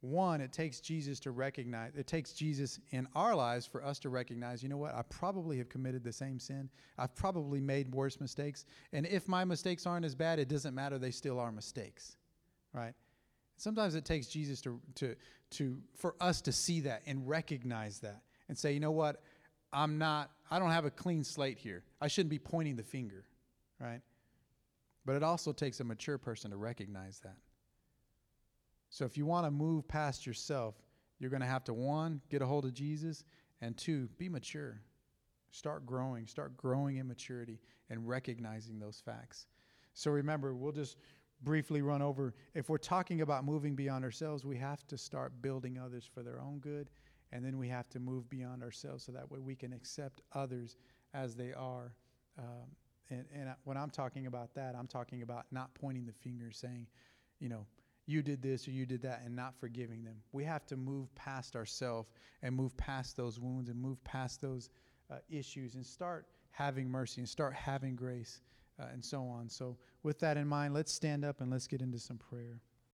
one, 0.00 0.40
it 0.40 0.52
takes 0.52 0.80
Jesus 0.80 1.18
to 1.20 1.32
recognize, 1.32 1.92
it 1.96 2.06
takes 2.06 2.32
Jesus 2.32 2.78
in 2.90 3.08
our 3.14 3.34
lives 3.34 3.66
for 3.66 3.84
us 3.84 3.98
to 4.00 4.08
recognize, 4.08 4.62
you 4.62 4.68
know 4.68 4.76
what, 4.76 4.94
I 4.94 5.02
probably 5.02 5.58
have 5.58 5.68
committed 5.68 6.04
the 6.04 6.12
same 6.12 6.38
sin. 6.38 6.68
I've 6.98 7.14
probably 7.16 7.60
made 7.60 7.92
worse 7.92 8.20
mistakes. 8.20 8.64
And 8.92 9.06
if 9.06 9.26
my 9.26 9.44
mistakes 9.44 9.86
aren't 9.86 10.04
as 10.04 10.14
bad, 10.14 10.38
it 10.38 10.48
doesn't 10.48 10.74
matter, 10.74 10.98
they 10.98 11.10
still 11.10 11.40
are 11.40 11.50
mistakes. 11.50 12.16
Right? 12.72 12.94
Sometimes 13.58 13.96
it 13.96 14.04
takes 14.04 14.28
Jesus 14.28 14.60
to, 14.62 14.80
to, 14.94 15.16
to, 15.50 15.76
for 15.96 16.14
us 16.20 16.40
to 16.42 16.52
see 16.52 16.80
that 16.80 17.02
and 17.06 17.28
recognize 17.28 17.98
that 17.98 18.22
and 18.48 18.56
say, 18.56 18.72
you 18.72 18.80
know 18.80 18.92
what, 18.92 19.20
I'm 19.72 19.98
not, 19.98 20.30
I 20.50 20.58
don't 20.58 20.70
have 20.70 20.84
a 20.84 20.90
clean 20.90 21.24
slate 21.24 21.58
here. 21.58 21.82
I 22.00 22.08
shouldn't 22.08 22.30
be 22.30 22.38
pointing 22.38 22.76
the 22.76 22.84
finger, 22.84 23.24
right? 23.80 24.00
But 25.04 25.16
it 25.16 25.22
also 25.24 25.52
takes 25.52 25.80
a 25.80 25.84
mature 25.84 26.18
person 26.18 26.52
to 26.52 26.56
recognize 26.56 27.18
that. 27.20 27.36
So 28.90 29.04
if 29.04 29.18
you 29.18 29.26
want 29.26 29.44
to 29.46 29.50
move 29.50 29.86
past 29.88 30.24
yourself, 30.24 30.76
you're 31.18 31.30
going 31.30 31.42
to 31.42 31.46
have 31.46 31.64
to, 31.64 31.74
one, 31.74 32.20
get 32.30 32.42
a 32.42 32.46
hold 32.46 32.64
of 32.64 32.72
Jesus, 32.72 33.24
and 33.60 33.76
two, 33.76 34.08
be 34.18 34.28
mature. 34.28 34.80
Start 35.50 35.84
growing, 35.84 36.28
start 36.28 36.56
growing 36.56 36.98
in 36.98 37.08
maturity 37.08 37.58
and 37.90 38.08
recognizing 38.08 38.78
those 38.78 39.02
facts. 39.04 39.46
So 39.94 40.12
remember, 40.12 40.54
we'll 40.54 40.70
just 40.70 40.96
briefly 41.42 41.82
run 41.82 42.02
over 42.02 42.34
if 42.54 42.68
we're 42.68 42.78
talking 42.78 43.20
about 43.20 43.44
moving 43.44 43.74
beyond 43.74 44.04
ourselves, 44.04 44.44
we 44.44 44.56
have 44.56 44.86
to 44.88 44.98
start 44.98 45.32
building 45.40 45.78
others 45.78 46.08
for 46.12 46.22
their 46.22 46.40
own 46.40 46.58
good. 46.58 46.90
And 47.30 47.44
then 47.44 47.58
we 47.58 47.68
have 47.68 47.88
to 47.90 48.00
move 48.00 48.28
beyond 48.30 48.62
ourselves 48.62 49.04
so 49.04 49.12
that 49.12 49.30
way 49.30 49.38
we 49.38 49.54
can 49.54 49.72
accept 49.72 50.22
others 50.32 50.76
as 51.12 51.36
they 51.36 51.52
are. 51.52 51.94
Um, 52.38 52.68
and, 53.10 53.24
and 53.34 53.54
when 53.64 53.76
I'm 53.76 53.90
talking 53.90 54.26
about 54.26 54.54
that, 54.54 54.74
I'm 54.74 54.86
talking 54.86 55.22
about 55.22 55.46
not 55.50 55.74
pointing 55.74 56.06
the 56.06 56.12
finger 56.12 56.50
saying, 56.50 56.86
you 57.38 57.48
know, 57.48 57.66
you 58.06 58.22
did 58.22 58.40
this 58.40 58.66
or 58.66 58.70
you 58.70 58.86
did 58.86 59.02
that 59.02 59.22
and 59.24 59.36
not 59.36 59.54
forgiving 59.54 60.02
them. 60.02 60.16
We 60.32 60.42
have 60.44 60.64
to 60.66 60.76
move 60.76 61.14
past 61.14 61.54
ourselves 61.54 62.08
and 62.42 62.54
move 62.54 62.74
past 62.78 63.16
those 63.16 63.38
wounds 63.38 63.68
and 63.68 63.78
move 63.78 64.02
past 64.04 64.40
those 64.40 64.70
uh, 65.10 65.16
issues 65.28 65.74
and 65.74 65.84
start 65.84 66.26
having 66.50 66.90
mercy 66.90 67.20
and 67.20 67.28
start 67.28 67.52
having 67.52 67.94
grace 67.94 68.40
uh, 68.80 68.86
and 68.92 69.04
so 69.04 69.22
on. 69.22 69.48
So, 69.48 69.76
with 70.02 70.18
that 70.20 70.36
in 70.36 70.46
mind, 70.46 70.74
let's 70.74 70.92
stand 70.92 71.24
up 71.24 71.40
and 71.40 71.50
let's 71.50 71.66
get 71.66 71.82
into 71.82 71.98
some 71.98 72.18
prayer. 72.18 72.60